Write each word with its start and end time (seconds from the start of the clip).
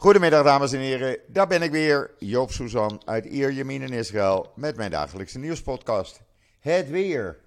Goedemiddag 0.00 0.44
dames 0.44 0.72
en 0.72 0.80
heren, 0.80 1.18
daar 1.26 1.46
ben 1.46 1.62
ik 1.62 1.70
weer, 1.70 2.10
Joop 2.18 2.52
Suzan 2.52 3.02
uit 3.04 3.24
Ierjemien 3.24 3.82
in 3.82 3.92
Israël 3.92 4.52
met 4.54 4.76
mijn 4.76 4.90
dagelijkse 4.90 5.38
nieuwspodcast. 5.38 6.20
Het 6.60 6.90
weer. 6.90 7.38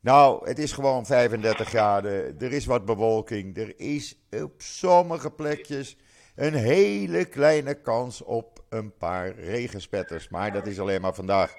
Nou, 0.00 0.48
het 0.48 0.58
is 0.58 0.72
gewoon 0.72 1.06
35 1.06 1.68
graden, 1.68 2.40
er 2.40 2.52
is 2.52 2.66
wat 2.66 2.84
bewolking, 2.84 3.56
er 3.56 3.80
is 3.80 4.20
op 4.30 4.52
sommige 4.56 5.30
plekjes 5.30 5.96
een 6.34 6.54
hele 6.54 7.24
kleine 7.24 7.74
kans 7.74 8.22
op 8.22 8.64
een 8.68 8.96
paar 8.96 9.34
regenspetters. 9.34 10.28
Maar 10.28 10.52
dat 10.52 10.66
is 10.66 10.80
alleen 10.80 11.00
maar 11.00 11.14
vandaag. 11.14 11.54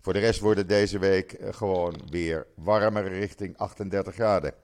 Voor 0.00 0.12
de 0.12 0.18
rest 0.18 0.40
wordt 0.40 0.58
het 0.58 0.68
deze 0.68 0.98
week 0.98 1.36
gewoon 1.50 2.00
weer 2.10 2.46
warmer 2.54 3.08
richting 3.08 3.58
38 3.58 4.14
graden. 4.14 4.63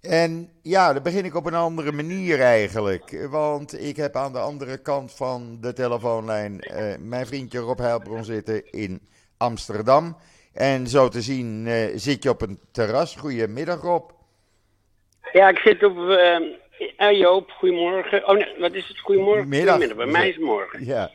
En 0.00 0.50
ja, 0.62 0.92
dan 0.92 1.02
begin 1.02 1.24
ik 1.24 1.34
op 1.34 1.46
een 1.46 1.54
andere 1.54 1.92
manier 1.92 2.40
eigenlijk. 2.40 3.26
Want 3.30 3.80
ik 3.80 3.96
heb 3.96 4.16
aan 4.16 4.32
de 4.32 4.38
andere 4.38 4.82
kant 4.82 5.14
van 5.14 5.58
de 5.60 5.72
telefoonlijn 5.72 6.60
eh, 6.60 6.94
mijn 6.98 7.26
vriendje 7.26 7.58
Rob 7.58 7.78
Heilbron 7.78 8.24
zitten 8.24 8.70
in 8.70 9.00
Amsterdam. 9.36 10.16
En 10.52 10.86
zo 10.86 11.08
te 11.08 11.20
zien 11.20 11.66
eh, 11.66 11.88
zit 11.94 12.22
je 12.22 12.30
op 12.30 12.42
een 12.42 12.60
terras. 12.72 13.16
Goedemiddag 13.16 13.80
Rob. 13.80 14.10
Ja, 15.32 15.48
ik 15.48 15.58
zit 15.58 15.84
op... 15.84 15.96
Uh, 15.96 16.38
Joop, 17.18 17.50
goedemorgen. 17.50 18.28
Oh 18.28 18.34
nee, 18.34 18.54
wat 18.58 18.72
is 18.72 18.88
het? 18.88 18.98
Goedemorgen? 18.98 19.48
Middag. 19.48 19.74
Goedemiddag. 19.74 20.04
Bij 20.04 20.12
mij 20.12 20.28
is 20.28 20.34
het 20.34 20.44
morgen. 20.44 20.84
Ja, 20.84 21.10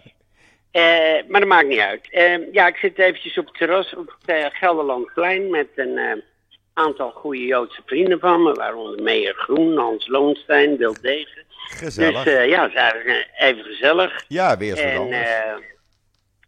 maar 1.28 1.40
dat 1.40 1.50
maakt 1.50 1.68
niet 1.68 1.80
uit. 1.80 2.08
Ja, 2.52 2.68
ik 2.68 2.76
zit 2.76 3.00
eventjes 3.00 3.38
op 3.38 3.46
het 3.46 3.56
terras 3.56 3.96
op 3.96 4.16
het 4.26 4.54
Gelderlandplein 4.54 5.50
met 5.50 5.68
een 5.76 6.24
aantal 6.74 7.12
goede 7.12 7.46
Joodse 7.46 7.82
vrienden 7.86 8.20
van 8.20 8.44
me. 8.44 8.54
Waaronder 8.54 9.04
Meijer 9.04 9.34
Groen, 9.34 9.78
Hans 9.78 10.08
Loonstein, 10.08 10.78
Wil 10.78 10.96
Degen. 11.02 11.44
gezellig. 11.54 12.24
Dus 12.24 12.34
eh, 12.34 12.48
ja, 12.50 12.62
het 12.62 12.72
is 12.72 12.78
eigenlijk 12.78 13.28
eh, 13.38 13.48
even 13.50 13.64
gezellig. 13.64 14.24
ja, 14.28 14.58
weer 14.58 14.78
En, 14.78 14.98
anders. 15.00 15.28
eh, 15.28 15.52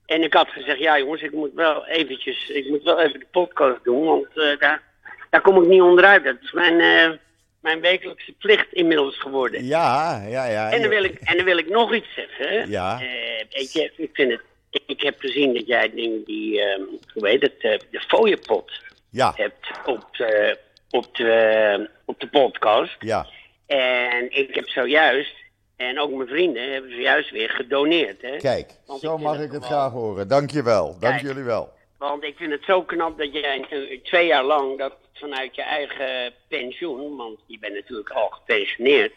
en 0.05 0.21
ik 0.23 0.33
had 0.33 0.47
gezegd, 0.49 0.79
ja 0.79 0.97
jongens, 0.99 1.21
ik 1.21 1.31
moet 1.31 1.53
wel 1.53 1.85
eventjes, 1.87 2.49
ik 2.49 2.69
moet 2.69 2.83
wel 2.83 2.99
even 3.01 3.19
de 3.19 3.25
podcast 3.31 3.83
doen, 3.83 4.03
want 4.05 4.27
daar, 4.59 4.81
daar 5.29 5.41
kom 5.41 5.61
ik 5.63 5.67
niet 5.69 5.81
onderuit. 5.81 6.23
Dat 6.23 6.35
is 6.41 6.51
mijn, 6.51 7.19
mijn 7.61 7.81
wekelijkse 7.81 8.31
plicht 8.31 8.73
inmiddels 8.73 9.17
geworden. 9.19 9.65
ja, 9.65 10.23
ja, 10.27 10.45
ja. 10.45 10.71
En 10.71 10.81
dan 10.81 10.89
wil 10.89 11.03
ik, 11.03 11.19
en 11.23 11.35
dan 11.35 11.45
wil 11.45 11.57
ik 11.57 11.69
nog 11.69 11.93
iets 11.93 12.13
zeggen. 12.15 12.69
Ja. 12.69 12.99
Eh, 13.01 13.07
weet 13.51 13.73
je, 13.73 13.91
ik 13.97 14.09
vind 14.13 14.31
het, 14.31 14.41
ik 14.85 15.01
heb 15.01 15.19
gezien 15.19 15.53
dat 15.53 15.67
jij 15.67 15.91
ding 15.95 16.25
die, 16.25 16.61
ehm, 16.61 16.81
hoe 17.13 17.27
heet 17.27 17.41
het, 17.41 17.61
de 17.91 17.99
fooiepot 18.07 18.71
Ja, 19.15 19.33
hebt 19.35 19.67
op 19.85 20.07
de, 20.17 20.59
op 20.89 21.15
de, 21.15 21.89
op 22.05 22.19
de 22.19 22.27
podcast. 22.27 22.95
ja. 22.99 23.27
En 23.65 24.37
ik 24.37 24.55
heb 24.55 24.67
zojuist, 24.69 25.35
en 25.77 25.99
ook 25.99 26.11
mijn 26.11 26.27
vrienden, 26.27 26.71
hebben 26.71 26.91
zojuist 26.91 27.29
weer 27.29 27.49
gedoneerd. 27.49 28.21
Hè? 28.21 28.37
Kijk, 28.37 28.71
Want 28.85 28.99
zo 28.99 29.15
ik 29.15 29.21
mag 29.21 29.39
ik 29.39 29.51
het 29.51 29.65
graag 29.65 29.91
horen. 29.91 30.27
Dankjewel, 30.27 30.99
dank 30.99 31.13
Kijk. 31.13 31.21
jullie 31.21 31.43
wel. 31.43 31.69
Want 31.97 32.23
ik 32.23 32.37
vind 32.37 32.51
het 32.51 32.63
zo 32.63 32.81
knap 32.83 33.17
dat 33.17 33.33
jij 33.33 33.65
twee 34.03 34.27
jaar 34.27 34.43
lang 34.43 34.77
dat 34.77 34.93
vanuit 35.13 35.55
je 35.55 35.61
eigen 35.61 36.33
pensioen, 36.47 37.15
want 37.15 37.39
je 37.45 37.59
bent 37.59 37.73
natuurlijk 37.73 38.09
al 38.09 38.29
gepensioneerd, 38.29 39.13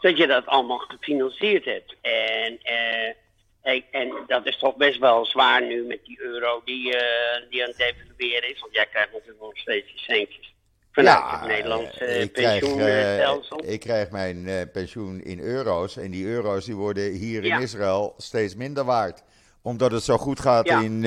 dat 0.00 0.16
je 0.16 0.26
dat 0.26 0.46
allemaal 0.46 0.78
gefinancierd 0.78 1.64
hebt. 1.64 1.94
En, 2.00 2.58
eh, 2.62 3.14
en, 3.62 3.84
en 3.90 4.12
dat 4.26 4.46
is 4.46 4.58
toch 4.58 4.76
best 4.76 4.98
wel 4.98 5.26
zwaar 5.26 5.66
nu 5.66 5.82
met 5.86 5.98
die 6.04 6.18
euro 6.20 6.62
die, 6.64 6.96
eh, 6.96 7.50
die 7.50 7.62
aan 7.62 7.68
het 7.68 7.76
devalueren 7.78 8.50
is. 8.54 8.60
Want 8.60 8.74
jij 8.74 8.86
krijgt 8.86 9.12
natuurlijk 9.12 9.40
nog 9.40 9.58
steeds 9.58 9.92
je 9.92 9.98
centjes 9.98 10.54
vanuit 10.92 11.40
het 11.40 11.48
Nederlandse 11.48 12.04
eh, 12.04 12.22
ik 12.22 12.32
krijg, 12.32 12.62
eh, 12.62 12.68
pensioenstelsel. 12.74 13.60
ik 13.64 13.80
krijg 13.80 14.10
mijn 14.10 14.70
pensioen 14.72 15.20
in 15.22 15.40
euro's. 15.40 15.96
En 15.96 16.10
die 16.10 16.26
euro's 16.26 16.64
die 16.64 16.74
worden 16.76 17.12
hier 17.12 17.44
in. 17.44 17.60
Israël 17.60 18.14
steeds 18.16 18.54
minder 18.54 18.84
waard. 18.84 19.22
Omdat 19.62 19.92
het 19.92 20.02
zo 20.02 20.16
goed 20.16 20.40
gaat 20.40 20.66
Ja. 20.66 20.80
in, 20.80 21.04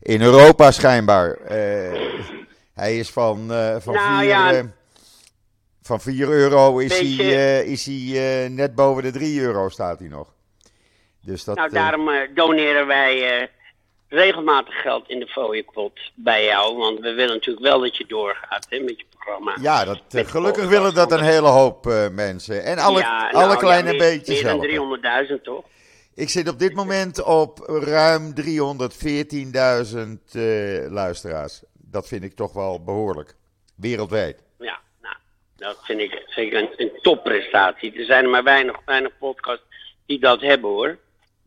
in 0.00 0.22
Europa 0.22 0.70
schijnbaar. 0.70 1.38
Hij 2.74 2.98
is 2.98 3.10
van, 3.10 3.36
van, 3.80 3.94
Nou, 3.94 4.18
4, 4.18 4.28
ja. 4.28 4.52
eh, 4.54 4.64
van 5.82 6.00
4 6.00 6.28
euro 6.28 6.78
is 6.78 6.98
Beetje- 6.98 7.22
hij, 7.24 7.64
is 7.64 7.86
hij 7.86 8.48
net 8.48 8.74
boven 8.74 9.02
de 9.02 9.10
3 9.10 9.40
euro 9.40 9.68
staat 9.68 9.98
hij 9.98 10.08
nog. 10.08 10.33
Dus 11.24 11.44
dat, 11.44 11.56
Nou, 11.56 11.68
eh, 11.68 11.74
daarom 11.74 12.08
eh, 12.08 12.28
doneren 12.34 12.86
wij 12.86 13.40
eh, 13.40 13.48
regelmatig 14.08 14.80
geld 14.80 15.08
in 15.08 15.20
de 15.20 15.26
fooiepot 15.26 16.00
bij 16.14 16.44
jou. 16.44 16.76
Want 16.76 17.00
we 17.00 17.12
willen 17.12 17.34
natuurlijk 17.34 17.66
wel 17.66 17.80
dat 17.80 17.96
je 17.96 18.06
doorgaat 18.06 18.66
hè, 18.68 18.78
met 18.78 18.98
je 18.98 19.04
programma. 19.10 19.56
ja, 19.60 19.84
dat, 19.84 20.00
gelukkig 20.08 20.68
willen 20.68 20.94
dat 20.94 21.12
een 21.12 21.24
hele 21.24 21.48
hoop 21.48 21.84
mensen. 22.12 22.64
En 22.64 22.78
alle, 22.78 22.98
Ja, 22.98 23.30
alle 23.30 23.46
nou, 23.46 23.58
kleine 23.58 23.92
ja, 23.92 23.98
meer, 23.98 24.10
beetjes 24.10 24.42
Meer 24.42 24.52
dan 24.52 24.70
helpen. 24.70 25.28
300.000 25.38 25.42
toch? 25.42 25.64
Ik 26.14 26.28
zit 26.28 26.48
op 26.48 26.58
dit 26.58 26.74
moment 26.74 27.22
op 27.22 27.58
ruim 27.68 28.32
314.000 28.34 28.42
eh, 30.32 30.90
luisteraars. 30.90 31.62
Dat 31.72 32.08
vind 32.08 32.24
ik 32.24 32.34
toch 32.34 32.52
wel 32.52 32.84
behoorlijk. 32.84 33.34
Wereldwijd. 33.76 34.42
Ja, 34.58 34.80
nou, 35.02 35.16
dat 35.56 35.78
vind 35.82 36.00
ik 36.00 36.22
zeker 36.26 36.58
een, 36.58 36.70
een 36.76 36.92
topprestatie. 37.02 37.98
Er 37.98 38.04
zijn 38.04 38.24
er 38.24 38.30
maar 38.30 38.42
weinig, 38.42 38.76
weinig 38.84 39.18
podcasts 39.18 39.64
die 40.06 40.20
dat 40.20 40.40
hebben 40.40 40.70
hoor. 40.70 40.98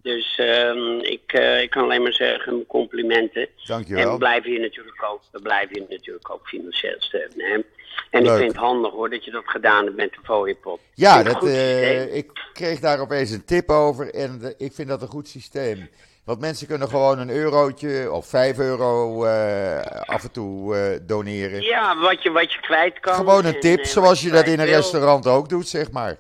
Dus 0.08 0.38
ehm, 0.38 1.00
ik, 1.00 1.34
eh, 1.34 1.62
ik 1.62 1.70
kan 1.70 1.84
alleen 1.84 2.02
maar 2.02 2.14
zeggen, 2.14 2.54
mijn 2.54 2.66
complimenten. 2.66 3.42
En 3.42 3.50
Dankjewel. 3.66 4.12
we 4.12 4.18
blijven 4.18 4.52
je 4.52 4.60
natuurlijk 4.60 5.04
ook, 5.04 5.22
we 5.32 5.42
blijven 5.42 5.76
je 5.76 5.86
natuurlijk 5.90 6.32
ook 6.32 6.48
financieel 6.48 6.96
steunen. 6.98 7.46
Hè? 7.46 7.54
En 8.10 8.24
Leuk. 8.24 8.32
ik 8.32 8.38
vind 8.38 8.52
het 8.52 8.62
handig 8.62 8.92
hoor 8.92 9.10
dat 9.10 9.26
je 9.26 9.32
dat 9.32 9.44
gedaan 9.46 9.84
hebt 9.84 9.96
met 9.96 10.12
de 10.12 10.20
fooiepot. 10.24 10.80
Ja, 10.94 11.24
dat, 11.24 11.44
eh, 11.44 12.16
ik 12.16 12.32
kreeg 12.54 12.80
daar 12.80 13.00
opeens 13.00 13.32
een 13.32 13.46
tip 13.46 13.70
over 13.70 14.14
en 14.14 14.40
eh, 14.42 14.50
ik 14.68 14.74
vind 14.74 14.88
dat 14.88 15.02
een 15.02 15.08
goed 15.08 15.28
systeem. 15.28 15.90
Want 16.26 16.40
mensen 16.40 16.68
kunnen 16.68 16.90
gewoon 16.90 17.20
een 17.20 17.30
eurotje 17.30 18.12
of 18.12 18.28
5 18.28 18.60
euro 18.60 19.26
af 20.06 20.24
en 20.24 20.32
toe 20.32 20.76
doneren. 21.06 21.62
Ja, 21.62 21.98
wat 22.00 22.24
je, 22.24 22.32
wat 22.32 22.54
je 22.54 22.60
kwijt 22.60 23.00
kan. 23.00 23.14
Gewoon 23.14 23.46
een 23.46 23.54
en, 23.54 23.60
tip, 23.60 23.86
zoals 23.86 24.22
je 24.22 24.30
dat 24.30 24.46
in 24.46 24.60
een 24.60 24.66
wil. 24.66 24.76
restaurant 24.76 25.28
ook 25.28 25.50
doet, 25.50 25.68
zeg 25.68 25.92
maar. 25.92 26.18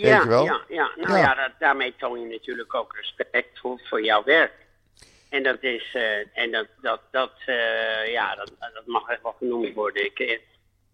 Ja, 0.00 0.14
Weet 0.14 0.22
je 0.22 0.28
wel? 0.28 0.44
ja, 0.44 0.60
ja. 0.68 0.90
Nou 0.96 1.12
Ja. 1.12 1.18
ja, 1.18 1.34
dat, 1.34 1.50
daarmee 1.58 1.94
toon 1.98 2.20
je 2.20 2.26
natuurlijk 2.26 2.74
ook 2.74 2.96
respect 2.96 3.58
voor, 3.58 3.80
voor 3.84 4.04
jouw 4.04 4.22
werk. 4.24 4.52
En 5.30 5.42
dat 5.42 5.56
is, 5.60 5.90
eh, 5.92 6.42
en 6.42 6.50
dat, 6.50 6.66
dat, 6.80 7.00
dat, 7.10 7.32
eh, 7.46 8.12
ja, 8.12 8.34
dat, 8.34 8.52
dat 8.58 8.86
mag 8.86 9.08
echt 9.08 9.22
wel 9.22 9.34
genoemd 9.38 9.74
worden. 9.74 10.04
Ik, 10.04 10.18
eh, 10.18 10.38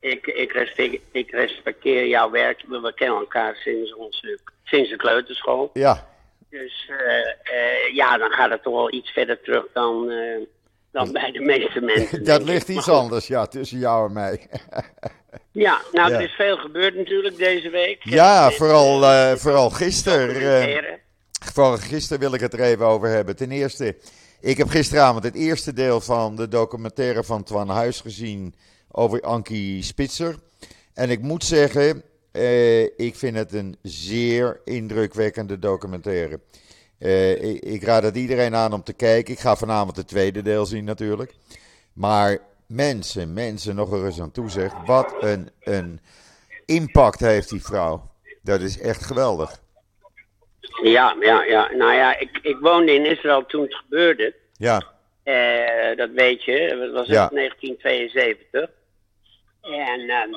ik, 0.00 0.26
ik, 0.26 0.52
respecteer, 0.52 1.00
ik 1.10 1.30
respecteer 1.30 2.06
jouw 2.06 2.30
werk. 2.30 2.62
We 2.68 2.92
kennen 2.94 3.18
elkaar 3.18 3.54
sinds, 3.54 3.94
onze, 3.94 4.38
sinds 4.64 4.90
de 4.90 4.96
kleuterschool. 4.96 5.70
Ja, 5.72 6.08
Dus 6.50 6.90
ja, 7.92 8.18
dan 8.18 8.30
gaat 8.30 8.50
het 8.50 8.62
toch 8.62 8.74
wel 8.74 8.92
iets 8.92 9.10
verder 9.10 9.40
terug 9.40 9.66
dan, 9.72 10.12
dan 10.92 11.12
bij 11.12 11.30
de 11.30 11.40
meeste 11.40 11.80
mensen. 11.80 12.24
dat 12.32 12.42
ligt 12.42 12.68
iets 12.68 12.88
anders, 12.88 13.26
ja, 13.26 13.46
tussen 13.46 13.78
jou 13.78 14.06
en 14.06 14.12
mij. 14.12 14.48
Ja, 15.50 15.80
nou, 15.92 16.12
er 16.12 16.20
is 16.20 16.32
veel 16.34 16.56
gebeurd 16.56 16.94
natuurlijk 16.96 17.36
deze 17.36 17.70
week. 17.70 17.98
Ja, 18.04 18.44
Met, 18.46 18.54
vooral, 18.54 19.02
eh, 19.04 19.32
eh, 19.32 19.38
vooral 19.38 19.70
gisteren. 19.70 20.60
eh. 20.66 20.92
Vooral 21.52 21.76
gisteren 21.76 22.20
wil 22.20 22.34
ik 22.34 22.40
het 22.40 22.52
er 22.52 22.60
even 22.60 22.86
over 22.86 23.08
hebben. 23.08 23.36
Ten 23.36 23.50
eerste, 23.50 23.96
ik 24.40 24.56
heb 24.56 24.68
gisteravond 24.68 25.24
het 25.24 25.34
eerste 25.34 25.72
deel 25.72 26.00
van 26.00 26.36
de 26.36 26.48
documentaire 26.48 27.24
van 27.24 27.42
Twan 27.42 27.68
Huis 27.68 28.00
gezien 28.00 28.54
over 28.90 29.20
Ankie 29.20 29.82
Spitzer. 29.82 30.36
En 30.94 31.10
ik 31.10 31.20
moet 31.20 31.44
zeggen, 31.44 32.02
eh, 32.32 32.82
ik 32.82 33.14
vind 33.14 33.36
het 33.36 33.52
een 33.52 33.76
zeer 33.82 34.60
indrukwekkende 34.64 35.58
documentaire. 35.58 36.40
Eh, 36.98 37.42
ik, 37.42 37.60
ik 37.64 37.82
raad 37.82 38.02
het 38.02 38.16
iedereen 38.16 38.54
aan 38.54 38.72
om 38.72 38.82
te 38.82 38.92
kijken. 38.92 39.32
Ik 39.34 39.40
ga 39.40 39.56
vanavond 39.56 39.96
het 39.96 40.08
tweede 40.08 40.42
deel 40.42 40.66
zien 40.66 40.84
natuurlijk. 40.84 41.34
Maar 41.92 42.38
mensen, 42.68 43.32
mensen, 43.32 43.74
nog 43.74 43.92
er 43.92 44.04
eens 44.04 44.20
aan 44.20 44.30
toe 44.30 44.50
zeg. 44.50 44.72
Wat 44.84 45.14
een, 45.20 45.50
een 45.60 46.00
impact 46.66 47.20
heeft 47.20 47.48
die 47.48 47.62
vrouw. 47.64 48.10
Dat 48.42 48.60
is 48.60 48.80
echt 48.80 49.04
geweldig. 49.04 49.60
Ja, 50.82 51.16
ja, 51.20 51.42
ja. 51.44 51.70
Nou 51.72 51.92
ja, 51.92 52.18
ik, 52.18 52.38
ik 52.42 52.56
woonde 52.60 52.94
in 52.94 53.06
Israël 53.06 53.46
toen 53.46 53.62
het 53.62 53.74
gebeurde. 53.74 54.34
Ja, 54.52 54.94
Eh, 55.22 55.96
dat 55.96 56.10
weet 56.10 56.44
je. 56.44 56.76
Dat 56.80 56.92
was 56.92 57.06
in 57.08 57.14
Ja. 57.14 57.28
1972. 57.32 58.70
En 59.60 60.00
ehm, 60.08 60.30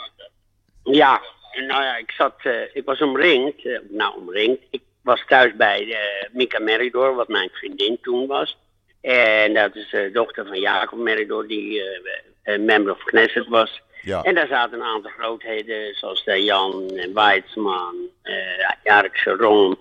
ja, 0.84 1.22
nou 1.68 1.84
ja, 1.84 1.98
ik 1.98 2.12
zat, 2.12 2.36
eh, 2.44 2.76
ik 2.76 2.86
was 2.86 3.02
omringd. 3.02 3.66
eh, 3.66 3.80
nou, 3.90 4.16
omringd. 4.18 4.62
Ik 4.70 4.82
was 5.04 5.24
thuis 5.28 5.56
bij 5.56 5.98
Mika 6.32 6.60
Meridor, 6.60 7.16
wat 7.16 7.28
mijn 7.28 7.50
vriendin 7.50 7.98
toen 8.02 8.28
was. 8.28 8.58
En 9.02 9.54
dat 9.54 9.76
is 9.76 9.90
de 9.90 10.10
dochter 10.14 10.46
van 10.46 10.60
Jacob 10.60 11.00
Meridor, 11.00 11.48
die 11.48 11.82
eh, 11.84 12.54
eh, 12.54 12.60
member 12.62 12.94
of 12.94 13.04
Knesset 13.04 13.48
was. 13.48 13.82
ja. 14.02 14.24
En 14.24 14.36
daar 14.36 14.48
zaten 14.48 14.80
een 14.80 14.86
aantal 14.86 15.12
grootheden, 15.12 15.96
zoals 15.96 16.24
de 16.24 16.44
Jan 16.44 16.90
en 16.98 17.14
Weizmann, 17.14 17.96
eh 18.22 18.70
Jarek 18.84 19.18
Sharon. 19.18 19.78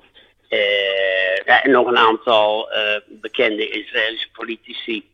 eh, 0.49 1.65
en 1.65 1.71
nog 1.71 1.87
een 1.87 1.97
aantal 1.99 2.71
eh, 2.73 3.01
bekende 3.09 3.69
Israëlische 3.69 4.31
politici. 4.33 5.09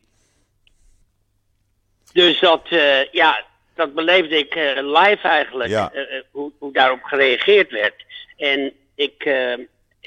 Dus 2.12 2.40
dat, 2.40 2.66
eh, 2.70 3.04
ja, 3.12 3.44
dat 3.74 3.94
beleefde 3.94 4.38
ik 4.38 4.54
eh, 4.54 4.72
live 4.76 5.28
eigenlijk, 5.28 5.70
Ja. 5.70 5.92
eh, 5.92 6.16
eh, 6.16 6.22
hoe, 6.30 6.52
hoe 6.58 6.72
daarop 6.72 7.02
gereageerd 7.02 7.70
werd. 7.70 8.04
En 8.36 8.72
ik, 8.94 9.24
eh, 9.24 9.54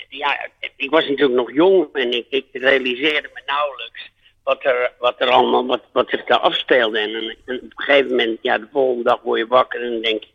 ja, 0.10 0.50
ik 0.76 0.90
was 0.90 1.08
natuurlijk 1.08 1.40
nog 1.40 1.52
jong 1.52 1.88
en 1.94 2.12
ik, 2.12 2.26
ik 2.30 2.46
realiseerde 2.52 3.30
me 3.34 3.42
nauwelijks 3.46 4.12
wat 4.44 4.64
er, 4.64 4.92
wat 5.00 5.16
er 5.18 5.30
allemaal, 5.30 5.66
wat, 5.66 5.82
wat 5.92 6.10
zich 6.10 6.24
daar 6.26 6.40
afspeelde. 6.40 7.00
En, 7.00 7.16
en, 7.16 7.38
en 7.46 7.56
op 7.56 7.62
een 7.62 7.72
gegeven 7.76 8.10
moment, 8.10 8.40
ja, 8.42 8.58
de 8.58 8.68
volgende 8.72 9.04
dag 9.04 9.22
word 9.22 9.40
je 9.40 9.48
wakker 9.48 9.84
en 9.84 9.92
dan 9.92 10.02
denk 10.02 10.24
je, 10.24 10.30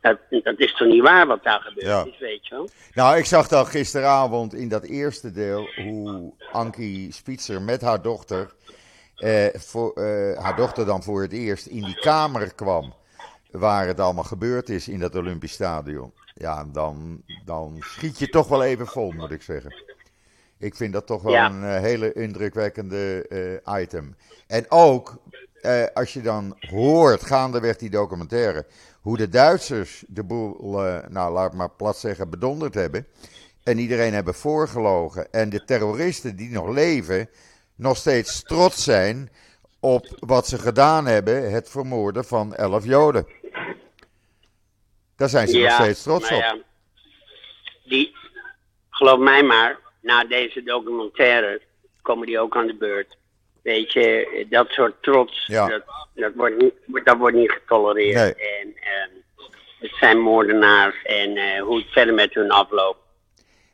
dat, 0.00 0.18
dat 0.44 0.58
is 0.58 0.74
toch 0.74 0.88
niet 0.88 1.02
waar 1.02 1.26
wat 1.26 1.44
daar 1.44 1.60
gebeurt 1.60 1.86
Ja. 1.86 2.04
is, 2.04 2.18
weet 2.18 2.46
je 2.46 2.54
wel. 2.54 2.68
Nou, 2.94 3.16
ik 3.16 3.24
zag 3.24 3.48
dan 3.48 3.66
gisteravond 3.66 4.54
in 4.54 4.68
dat 4.68 4.84
eerste 4.84 5.30
deel 5.32 5.68
hoe 5.76 6.32
Ankie 6.52 7.12
Spitzer 7.12 7.62
met 7.62 7.80
haar 7.80 8.02
dochter, 8.02 8.54
eh, 9.16 9.46
voor, 9.54 9.92
eh, 9.92 10.44
haar 10.44 10.56
dochter 10.56 10.86
dan 10.86 11.02
voor 11.02 11.22
het 11.22 11.32
eerst 11.32 11.66
in 11.66 11.84
die 11.84 11.98
kamer 12.00 12.54
kwam 12.54 12.94
waar 13.50 13.86
het 13.86 14.00
allemaal 14.00 14.24
gebeurd 14.24 14.68
is 14.68 14.88
in 14.88 14.98
dat 14.98 15.14
Olympisch 15.16 15.52
Stadion. 15.52 16.12
Ja, 16.38 16.64
dan, 16.72 17.22
dan 17.44 17.76
schiet 17.80 18.18
je 18.18 18.28
toch 18.28 18.48
wel 18.48 18.62
even 18.62 18.86
vol, 18.86 19.12
moet 19.12 19.30
ik 19.30 19.42
zeggen. 19.42 19.74
Ik 20.58 20.74
vind 20.74 20.92
dat 20.92 21.06
toch 21.06 21.22
wel 21.22 21.32
Ja. 21.32 21.50
een 21.50 21.64
eh, 21.64 21.80
hele 21.80 22.12
indrukwekkende 22.12 23.26
eh, 23.64 23.80
item. 23.80 24.16
En 24.46 24.64
ook 24.68 25.16
eh, 25.60 25.84
als 25.94 26.12
je 26.12 26.20
dan 26.20 26.56
hoort, 26.58 27.24
gaandeweg 27.24 27.76
die 27.76 27.90
documentaire, 27.90 28.66
hoe 29.00 29.16
de 29.16 29.28
Duitsers 29.28 30.04
de 30.08 30.24
boel, 30.24 30.78
nou 31.08 31.32
laat 31.32 31.54
maar 31.54 31.70
plat 31.70 31.96
zeggen, 31.96 32.30
bedonderd 32.30 32.74
hebben. 32.74 33.06
En 33.62 33.78
iedereen 33.78 34.14
hebben 34.14 34.34
voorgelogen. 34.34 35.32
En 35.32 35.48
de 35.50 35.64
terroristen 35.64 36.36
die 36.36 36.50
nog 36.50 36.68
leven, 36.68 37.28
nog 37.74 37.96
steeds 37.96 38.42
trots 38.42 38.84
zijn 38.84 39.30
op 39.80 40.16
wat 40.18 40.46
ze 40.46 40.58
gedaan 40.58 41.06
hebben, 41.06 41.50
het 41.52 41.68
vermoorden 41.68 42.24
van 42.24 42.54
elf 42.54 42.84
Joden. 42.84 43.26
Daar 45.18 45.28
zijn 45.28 45.48
ze 45.48 45.58
nog 45.58 45.72
steeds 45.72 46.02
trots 46.02 46.30
nou 46.30 46.42
op. 46.42 46.48
ja, 46.48 46.58
die, 47.84 48.14
geloof 48.90 49.18
mij 49.18 49.42
maar, 49.42 49.78
na 50.00 50.24
deze 50.24 50.62
documentaire 50.62 51.60
komen 52.02 52.26
die 52.26 52.38
ook 52.40 52.56
aan 52.56 52.66
de 52.66 52.74
beurt. 52.74 53.16
Weet 53.62 53.92
je, 53.92 54.46
dat 54.50 54.68
soort 54.68 55.02
trots, 55.02 55.46
Ja. 55.46 55.68
dat, 55.68 55.82
dat, 56.14 56.32
wordt 56.34 56.56
niet, 56.56 57.04
dat 57.04 57.16
wordt 57.16 57.36
niet 57.36 57.50
getolereerd. 57.50 58.14
Nee. 58.16 58.34
En 58.60 58.74
ehm, 58.76 59.10
het 59.78 59.94
zijn 60.00 60.18
moordenaars 60.20 61.02
en 61.02 61.36
eh, 61.36 61.62
hoe 61.62 61.78
het 61.78 61.88
verder 61.90 62.14
met 62.14 62.34
hun 62.34 62.50
afloopt. 62.50 62.98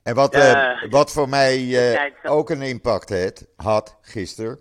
En 0.02 0.14
wat, 0.14 0.34
Ja. 0.34 0.80
eh, 0.82 0.90
wat 0.90 1.12
voor 1.12 1.28
mij 1.28 1.92
eh, 1.94 2.10
ook 2.32 2.50
een 2.50 2.62
impact 2.62 3.10
had, 3.10 3.46
had 3.56 3.98
gisteren. 4.02 4.58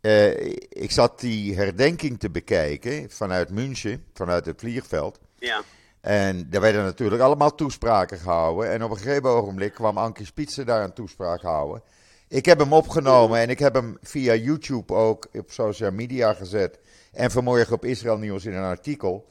eh, 0.00 0.46
ik 0.68 0.90
zat 0.90 1.20
die 1.20 1.56
herdenking 1.56 2.18
te 2.20 2.30
bekijken 2.30 3.10
vanuit 3.10 3.50
München, 3.50 4.04
vanuit 4.14 4.46
het 4.46 4.60
vliegveld. 4.60 5.20
Ja, 5.38 5.62
En 6.06 6.50
daar 6.50 6.60
werden 6.60 6.84
natuurlijk 6.84 7.22
allemaal 7.22 7.54
toespraken 7.54 8.18
gehouden. 8.18 8.70
En 8.70 8.82
op 8.82 8.90
een 8.90 8.96
gegeven 8.96 9.28
ogenblik 9.28 9.72
kwam 9.72 9.98
Ankie 9.98 10.26
Spitzer 10.26 10.64
daar 10.64 10.84
een 10.84 10.92
toespraak 10.92 11.42
houden. 11.42 11.82
Ik 12.28 12.44
heb 12.44 12.58
hem 12.58 12.72
opgenomen 12.72 13.38
en 13.38 13.50
ik 13.50 13.58
heb 13.58 13.74
hem 13.74 13.98
via 14.02 14.34
YouTube 14.34 14.94
ook 14.94 15.28
op 15.32 15.50
social 15.50 15.90
media 15.90 16.32
gezet. 16.32 16.78
En 17.12 17.30
vanmorgen 17.30 17.74
op 17.74 17.84
Israël 17.84 18.18
Nieuws 18.18 18.44
in 18.44 18.54
een 18.54 18.64
artikel. 18.64 19.28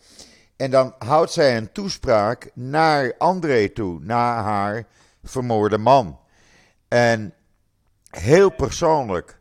En 0.56 0.72
dan 0.72 0.96
houdt 0.98 1.32
zij 1.32 1.58
een 1.58 1.72
toespraak 1.72 2.52
naar 2.54 3.16
André 3.18 3.70
toe, 3.70 4.00
naar 4.02 4.44
haar 4.44 4.88
vermoorde 5.24 5.78
man. 5.78 6.20
En 6.88 7.34
heel 8.10 8.50
persoonlijk. 8.50 9.40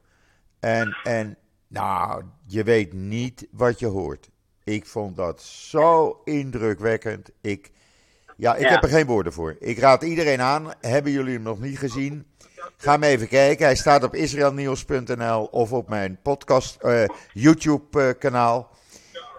En, 0.60 0.96
en 1.02 1.36
nou, 1.68 2.24
je 2.46 2.62
weet 2.62 2.92
niet 2.92 3.46
wat 3.50 3.78
je 3.78 3.86
hoort. 3.86 4.30
Ik 4.64 4.86
vond 4.86 5.16
dat 5.16 5.42
zo 5.42 6.20
indrukwekkend. 6.24 7.30
Ik, 7.40 7.70
ja, 8.36 8.54
ik 8.54 8.62
Ja. 8.62 8.70
heb 8.70 8.82
er 8.82 8.88
geen 8.88 9.06
woorden 9.06 9.32
voor. 9.32 9.56
Ik 9.60 9.78
raad 9.78 10.02
iedereen 10.02 10.40
aan. 10.40 10.72
Hebben 10.80 11.12
jullie 11.12 11.34
hem 11.34 11.42
nog 11.42 11.60
niet 11.60 11.78
gezien? 11.78 12.26
Ga 12.76 12.92
hem 12.92 13.02
even 13.02 13.28
kijken. 13.28 13.64
Hij 13.64 13.76
staat 13.76 14.02
op 14.04 14.14
israelnieuws.nl 14.14 15.44
of 15.44 15.72
op 15.72 15.88
mijn 15.88 16.18
podcast 16.22 16.76
eh, 16.82 17.04
YouTube 17.32 18.00
eh, 18.02 18.18
kanaal. 18.18 18.70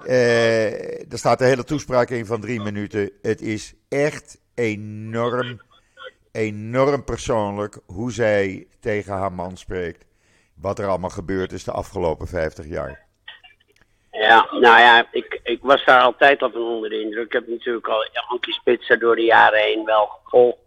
Eh, 0.05 1.11
er 1.11 1.17
staat 1.17 1.41
een 1.41 1.47
hele 1.47 1.63
toespraak 1.63 2.09
in 2.09 2.25
van 2.25 2.41
drie 2.41 2.61
minuten. 2.61 3.11
Het 3.21 3.41
is 3.41 3.73
echt 3.89 4.37
enorm, 4.53 5.61
enorm 6.31 7.03
persoonlijk 7.03 7.77
hoe 7.85 8.11
zij 8.11 8.67
tegen 8.79 9.13
haar 9.13 9.33
man 9.33 9.57
spreekt. 9.57 10.05
Wat 10.53 10.79
er 10.79 10.87
allemaal 10.87 11.09
gebeurd 11.09 11.51
is 11.51 11.63
de 11.63 11.71
afgelopen 11.71 12.27
50 12.27 12.65
jaar. 12.67 13.04
Ja 14.27 14.47
nou 14.51 14.79
ja, 14.79 15.07
ik, 15.11 15.39
ik 15.43 15.59
was 15.61 15.85
daar 15.85 16.01
altijd 16.01 16.41
al 16.41 16.51
van 16.51 16.61
onder 16.61 16.89
de 16.89 17.01
indruk. 17.01 17.25
Ik 17.25 17.33
heb 17.33 17.47
natuurlijk 17.47 17.87
al 17.87 18.05
Ankie 18.27 18.53
Spitzer 18.53 18.99
door 18.99 19.15
de 19.15 19.23
jaren 19.23 19.59
heen 19.59 19.85
wel 19.85 20.05
gevolgd. 20.23 20.57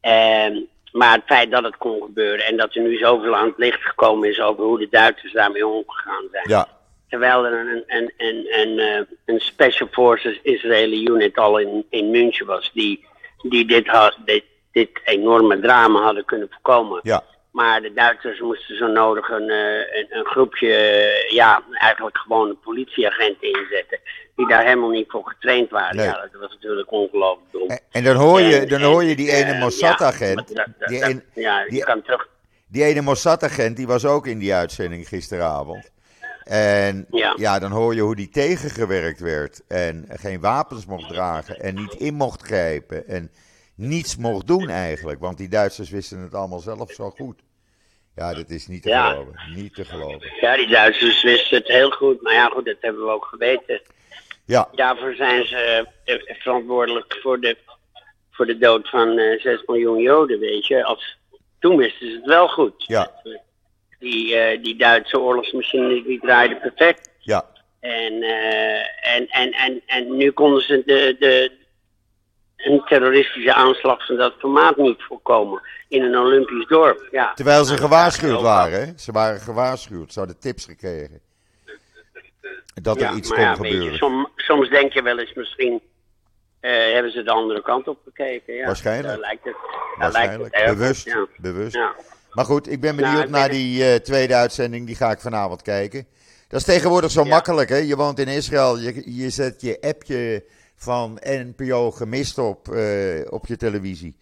En, 0.00 0.68
maar 0.92 1.12
het 1.12 1.24
feit 1.26 1.50
dat 1.50 1.64
het 1.64 1.76
kon 1.76 2.02
gebeuren 2.02 2.46
en 2.46 2.56
dat 2.56 2.74
er 2.74 2.82
nu 2.82 2.96
zoveel 2.96 3.36
aan 3.36 3.46
het 3.46 3.58
licht 3.58 3.82
gekomen 3.82 4.28
is 4.28 4.40
over 4.40 4.64
hoe 4.64 4.78
de 4.78 4.88
Duitsers 4.90 5.32
daarmee 5.32 5.66
omgegaan 5.66 6.28
zijn. 6.30 6.48
Ja, 6.48 6.68
Terwijl 7.08 7.44
er 7.44 7.52
een, 7.52 7.84
een, 7.86 8.12
een, 8.16 8.46
een, 8.60 8.78
eh, 8.78 9.00
een 9.24 9.40
Special 9.40 9.88
Forces 9.90 10.38
Israëli 10.42 11.08
unit 11.08 11.38
al 11.38 11.58
in, 11.58 11.86
in 11.90 12.10
München 12.10 12.46
was, 12.46 12.70
die, 12.72 13.06
die 13.42 13.66
dit, 13.66 13.86
had, 13.86 14.16
dit, 14.24 14.44
dit 14.72 15.00
enorme 15.04 15.60
drama 15.60 16.02
hadden 16.02 16.24
kunnen 16.24 16.48
voorkomen. 16.50 17.00
ja, 17.02 17.24
Maar 17.54 17.82
de 17.82 17.92
Duitsers 17.92 18.40
moesten 18.40 18.76
zo 18.76 18.86
nodig 18.86 19.28
een, 19.30 19.50
eh, 19.50 19.98
een, 19.98 20.06
een 20.10 20.24
groepje, 20.24 20.74
eh, 20.74 21.30
ja, 21.30 21.62
eigenlijk 21.70 22.18
gewoon 22.18 22.48
een 22.48 22.60
politieagenten 22.60 23.52
inzetten. 23.52 23.98
Die 24.36 24.48
daar 24.48 24.64
helemaal 24.64 24.90
niet 24.90 25.10
voor 25.10 25.22
getraind 25.28 25.70
waren. 25.70 25.96
Nee. 25.96 26.06
Ja, 26.06 26.28
dat 26.32 26.40
was 26.40 26.50
natuurlijk 26.60 26.90
ongelooflijk 26.92 27.52
dom. 27.52 27.68
En, 27.68 27.80
en 27.90 28.04
dan 28.04 28.16
hoor 28.16 28.40
je, 28.40 28.56
En- 28.58 28.68
dan 28.68 28.82
hoor 28.82 29.04
je 29.04 29.16
die 29.16 29.30
eh, 29.30 29.38
ene 29.38 29.52
ja, 29.52 29.58
Mossad-agent. 29.58 30.36
dat- 30.36 30.66
Die, 30.88 31.00
dat- 31.00 31.20
ja, 31.34 31.64
die- 31.64 31.84
kan 31.84 32.02
terug. 32.02 32.28
die 32.68 32.84
ene 32.84 33.00
Mossad-agent 33.00 33.76
die 33.76 33.86
was 33.86 34.04
ook 34.04 34.26
in 34.26 34.38
die 34.38 34.54
uitzending 34.54 35.08
gisteravond. 35.08 35.90
En 36.44 37.06
ja. 37.10 37.34
Ja. 37.36 37.58
dan 37.58 37.70
hoor 37.70 37.94
je 37.94 38.00
hoe 38.00 38.16
die 38.16 38.28
tegengewerkt 38.28 39.20
werd. 39.20 39.60
En 39.68 40.06
geen 40.10 40.40
wapens 40.40 40.86
mocht 40.86 41.08
dragen. 41.08 41.60
En 41.60 41.74
niet 41.74 41.94
in 41.94 42.14
mocht 42.14 42.42
grijpen. 42.42 43.08
En 43.08 43.30
niets 43.76 44.16
mocht 44.16 44.46
doen 44.46 44.68
eigenlijk. 44.68 45.20
Want 45.20 45.38
die 45.38 45.48
Duitsers 45.48 45.90
wisten 45.90 46.18
het 46.18 46.34
allemaal 46.34 46.58
zelf 46.58 46.90
zo 46.92 47.10
goed. 47.10 47.40
Ja, 48.16 48.34
dat 48.34 48.50
is 48.50 48.66
niet 48.66 48.82
te 48.82 48.88
Ja. 48.88 49.10
geloven. 49.10 49.40
Niet 49.54 49.74
te 49.74 49.84
geloven. 49.84 50.32
Ja, 50.40 50.56
die 50.56 50.68
Duitsers 50.68 51.22
wisten 51.22 51.56
het 51.58 51.68
heel 51.68 51.90
goed. 51.90 52.22
Maar 52.22 52.34
ja, 52.34 52.46
goed, 52.46 52.64
dat 52.64 52.76
hebben 52.80 53.04
we 53.04 53.10
ook 53.10 53.24
geweten. 53.24 53.80
Ja, 54.46 54.68
Daarvoor 54.74 55.14
zijn 55.14 55.46
ze 55.46 55.88
eh, 56.04 56.14
verantwoordelijk 56.38 57.18
voor 57.22 57.40
de, 57.40 57.56
voor 58.30 58.46
de 58.46 58.58
dood 58.58 58.88
van 58.88 59.18
eh 59.18 59.40
6 59.40 59.62
miljoen 59.66 60.00
Joden, 60.02 60.38
weet 60.38 60.66
je. 60.66 60.84
Als, 60.84 61.16
toen 61.58 61.76
wisten 61.76 62.10
ze 62.10 62.16
het 62.16 62.24
wel 62.24 62.48
goed. 62.48 62.74
ja, 62.86 63.10
Die, 63.98 64.36
eh, 64.36 64.62
die 64.62 64.76
Duitse 64.76 65.20
oorlogsmachine 65.20 66.02
die 66.02 66.20
draaide 66.20 66.56
perfect. 66.56 67.10
ja. 67.18 67.52
En, 67.80 68.22
en, 69.02 69.28
en, 69.28 69.52
en, 69.52 69.82
en 69.86 70.16
nu 70.16 70.30
konden 70.30 70.62
ze 70.62 70.82
de, 70.86 71.16
de, 71.18 71.52
een 72.66 72.82
terroristische 72.84 73.54
aanslag 73.54 74.06
van 74.06 74.16
dat 74.16 74.34
formaat 74.38 74.76
niet 74.76 75.02
voorkomen. 75.02 75.62
In 75.88 76.02
een 76.02 76.16
Olympisch 76.18 76.66
dorp. 76.66 77.08
Ja. 77.10 77.34
Terwijl 77.34 77.64
ze 77.64 77.76
gewaarschuwd 77.76 78.40
waren. 78.40 78.80
Hè? 78.86 78.92
Ze 78.96 79.12
waren 79.12 79.40
gewaarschuwd. 79.40 80.12
Ze 80.12 80.18
hadden 80.18 80.38
tips 80.38 80.64
gekregen. 80.64 81.20
Dat 82.82 82.96
er 82.96 83.02
Ja, 83.02 83.12
iets 83.14 83.28
kon 83.30 83.40
ja, 83.40 83.56
weet 83.56 83.58
je, 83.70 83.76
gebeuren. 83.76 83.98
som- 83.98 84.28
soms 84.36 84.68
denk 84.68 84.92
je 84.92 85.02
wel 85.02 85.18
eens 85.18 85.34
misschien 85.34 85.80
eh, 86.60 86.92
hebben 86.92 87.12
ze 87.12 87.22
de 87.22 87.30
andere 87.30 87.62
kant 87.62 87.88
op 87.88 87.98
gekeken. 88.04 88.54
Ja. 88.54 88.66
Waarschijnlijk. 88.66 89.08
Daar 89.08 89.18
lijkt 89.18 89.44
het, 89.44 89.54
daar 89.98 90.12
lijkt 90.12 90.32
het 90.32 90.40
Waarschijnlijk. 90.40 90.68
op, 90.68 90.76
Bewust. 90.78 91.04
Ja. 91.06 91.26
Bewust. 91.36 91.78
Maar 92.30 92.44
goed, 92.44 92.70
ik 92.70 92.80
ben 92.80 92.96
Nou, 92.96 93.10
benieuwd 93.12 93.30
naar 93.30 93.48
die 93.48 93.84
eh, 93.84 93.94
tweede 93.94 94.34
uitzending. 94.34 94.86
Die 94.86 94.96
ga 94.96 95.10
ik 95.10 95.20
vanavond 95.20 95.62
kijken. 95.62 96.06
Dat 96.48 96.60
is 96.60 96.66
tegenwoordig 96.66 97.10
zo 97.10 97.24
makkelijk, 97.24 97.68
hè? 97.68 97.76
Je 97.76 97.96
woont 97.96 98.18
in 98.18 98.28
Israël. 98.28 98.78
Je, 98.78 99.02
je 99.16 99.30
zet 99.30 99.60
je 99.60 99.78
appje 99.80 100.44
van 100.84 101.18
NPO 101.22 101.90
gemist 101.90 102.38
op, 102.38 102.68
eh, 102.68 103.20
op 103.30 103.46
je 103.46 103.56
televisie. 103.56 104.16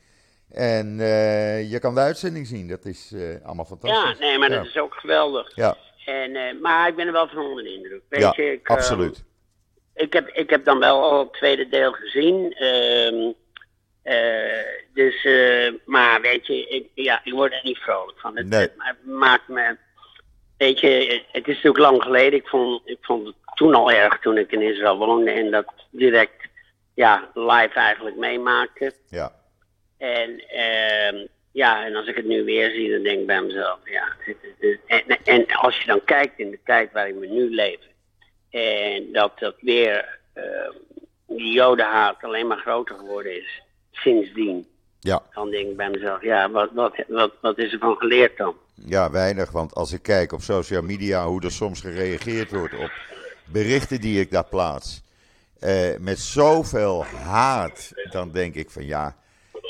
En 0.51 1.01
eh, 1.01 1.71
je 1.71 1.79
kan 1.79 1.95
de 1.95 2.01
uitzending 2.01 2.47
zien. 2.47 2.69
Dat 2.69 2.85
is 2.85 3.13
eh, 3.15 3.21
allemaal 3.45 3.67
ja, 3.71 3.77
fantastisch. 3.77 4.19
nee, 4.19 4.39
maar 4.39 4.51
ja. 4.51 4.57
dat 4.57 4.67
is 4.67 4.77
ook 4.79 4.95
geweldig. 4.95 5.57
Ja, 5.57 5.77
En, 6.05 6.61
maar 6.61 6.89
ik 6.89 6.97
ben 6.97 7.07
er 7.07 7.13
wel 7.13 7.29
van 7.29 7.45
onder 7.47 7.65
de 7.65 7.75
indruk. 7.75 8.03
Weet 8.09 8.21
ja 8.21 8.33
je, 8.37 8.53
ik, 8.53 8.69
absoluut. 8.69 9.25
ik, 9.95 10.13
heb, 10.13 10.29
ik 10.29 10.51
heb 10.51 10.65
dan 10.65 10.79
wel 10.79 11.03
al 11.03 11.19
het 11.19 11.33
tweede 11.33 11.69
deel 11.69 11.93
gezien. 11.93 12.53
ehm, 12.53 13.33
eh, 14.03 14.67
dus, 14.95 15.27
maar 15.85 16.21
weet 16.21 16.47
je, 16.47 16.69
ik, 16.69 16.87
ja, 16.95 17.21
ik 17.25 17.33
word 17.33 17.53
er 17.53 17.61
niet 17.63 17.79
vrolijk 17.79 18.21
van. 18.21 18.37
Het, 18.37 18.49
Nee. 18.49 18.69
het 18.79 19.05
maakt 19.05 19.49
me. 19.49 19.77
Weet 20.57 20.81
je, 20.81 20.89
het, 20.89 21.23
het 21.33 21.49
is 21.49 21.55
natuurlijk 21.55 21.79
lang 21.85 22.03
geleden. 22.03 22.39
Ik 22.39 22.49
vond, 22.49 22.83
ik 22.85 22.99
vond 23.01 23.27
het 23.27 23.35
toen 23.55 23.75
al 23.75 23.91
erg 23.91 24.19
toen 24.19 24.39
ik 24.39 24.53
in 24.53 24.63
Israël 24.63 24.99
woonde 24.99 25.31
en 25.31 25.51
dat 25.51 25.73
direct 25.91 26.49
ja, 26.95 27.31
live 27.35 27.75
eigenlijk 27.75 28.17
meemaakte. 28.17 28.93
Ja, 29.09 29.33
En 29.99 30.49
ehm, 30.49 31.27
ja, 31.53 31.85
en 31.85 31.97
als 31.97 32.07
ik 32.07 32.17
het 32.17 32.27
nu 32.27 32.45
weer 32.45 32.71
zie, 32.71 32.91
dan 32.91 33.03
denk 33.03 33.21
ik 33.21 33.27
bij 33.27 33.43
mezelf, 33.43 33.79
ja. 33.85 34.17
en 35.25 35.47
als 35.47 35.79
je 35.79 35.87
dan 35.87 36.05
kijkt 36.05 36.39
in 36.39 36.51
de 36.51 36.59
tijd 36.65 36.93
waarin 36.93 37.19
we 37.19 37.27
nu 37.27 37.55
leven, 37.55 37.91
en 38.51 39.13
dat 39.13 39.39
dat 39.39 39.55
weer, 39.61 40.19
ehm, 40.33 40.73
die 41.27 41.53
jodenhaat 41.53 42.23
alleen 42.23 42.47
maar 42.47 42.59
groter 42.59 42.97
geworden 42.97 43.37
is 43.37 43.63
sindsdien. 43.93 44.67
Ja. 45.01 45.23
Dan 45.35 45.51
denk 45.51 45.69
ik 45.69 45.77
bij 45.77 45.91
mezelf, 45.91 46.23
ja, 46.23 46.51
wat, 46.51 46.71
wat, 46.73 46.95
wat, 47.09 47.33
wat 47.41 47.59
is 47.59 47.73
er 47.73 47.79
van 47.79 47.97
geleerd 47.97 48.37
dan? 48.37 48.57
Ja, 48.75 49.11
weinig. 49.11 49.51
Want 49.51 49.75
als 49.75 49.93
ik 49.93 50.03
kijk 50.03 50.33
op 50.33 50.41
social 50.41 50.83
media 50.83 51.27
hoe 51.27 51.43
er 51.43 51.51
soms 51.51 51.81
gereageerd 51.81 52.51
wordt 52.51 52.75
op 52.79 52.91
berichten 53.45 54.01
die 54.01 54.21
ik 54.21 54.31
daar 54.31 54.45
plaats. 54.45 55.02
Eh, 55.63 55.97
met 55.99 56.19
zoveel 56.19 57.05
haat, 57.05 57.93
dan 58.11 58.31
denk 58.33 58.55
ik 58.55 58.71
van 58.71 58.87
ja, 58.87 59.17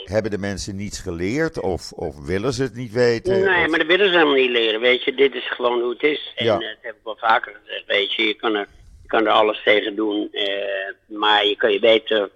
hebben 0.05 0.31
de 0.31 0.39
mensen 0.39 0.77
niets 0.77 0.99
geleerd 1.01 1.61
of, 1.61 1.93
of 1.93 2.25
willen 2.27 2.53
ze 2.53 2.63
het 2.63 2.75
niet 2.75 2.93
weten? 2.93 3.33
Nee, 3.41 3.63
Of- 3.65 3.69
maar 3.71 3.79
dat 3.79 3.87
willen 3.89 4.07
ze 4.07 4.13
helemaal 4.13 4.35
niet 4.35 4.51
leren, 4.51 4.81
weet 4.81 5.05
je. 5.05 5.15
Dit 5.15 5.35
is 5.35 5.49
gewoon 5.51 5.81
hoe 5.81 5.93
het 5.93 6.03
is. 6.03 6.33
En 6.37 6.45
Ja. 6.45 6.59
dat 6.59 6.77
heb 6.81 6.95
ik 6.95 7.01
wel 7.05 7.17
vaker 7.17 7.57
gezegd, 7.65 7.87
weet 7.87 8.15
je. 8.15 8.23
Je 8.27 8.35
kan 8.35 8.55
er, 8.55 8.67
je 9.03 9.09
kan 9.09 9.27
er 9.27 9.33
alles 9.33 9.63
tegen 9.65 9.97
doen, 9.97 10.29
eh, 10.33 11.19
maar 11.19 11.47
je 11.47 11.57
kan 11.57 11.73
je 11.73 11.79
beter, 11.79 12.31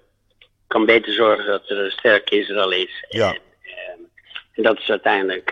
kan 0.67 0.87
beter 0.87 1.13
zorgen 1.13 1.47
dat 1.47 1.71
er 1.71 1.79
een 1.79 1.91
sterk 1.91 2.31
Israël 2.31 2.71
is. 2.73 3.05
Ja. 3.09 3.29
En, 3.35 3.41
eh, 3.63 3.91
en 4.55 4.63
dat 4.63 4.79
is 4.79 4.91
uiteindelijk 4.91 5.51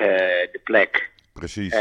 de 0.53 0.61
plek. 0.65 1.11
Precies. 1.39 1.73
Eh, 1.73 1.81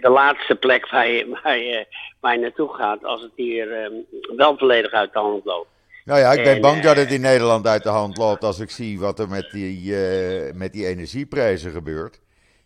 de 0.00 0.08
laatste 0.10 0.54
plek 0.54 0.90
waar 0.90 1.08
je, 1.08 1.38
waar, 1.42 1.58
je, 1.58 1.86
waar 2.20 2.32
je 2.34 2.40
naartoe 2.40 2.74
gaat 2.74 3.04
als 3.04 3.22
het 3.22 3.32
hier 3.36 3.72
eh, 3.84 3.90
wel 4.36 4.58
volledig 4.58 4.92
uit 4.92 5.12
de 5.12 5.18
hand 5.18 5.44
loopt. 5.44 5.68
nou 6.04 6.20
ja, 6.20 6.32
ik 6.32 6.44
ben 6.44 6.54
en, 6.54 6.60
bang 6.60 6.82
dat 6.82 6.94
eh, 6.96 7.00
het 7.02 7.12
in 7.12 7.20
Nederland 7.20 7.66
uit 7.66 7.82
de 7.82 7.88
hand 7.88 8.16
loopt 8.16 8.44
als 8.44 8.58
ik 8.58 8.70
zie 8.70 8.98
wat 9.00 9.18
er 9.18 9.28
met 9.28 9.50
die, 9.50 9.96
eh, 9.96 10.54
met 10.54 10.72
die 10.72 10.86
energieprijzen 10.86 11.70
gebeurt. 11.70 12.20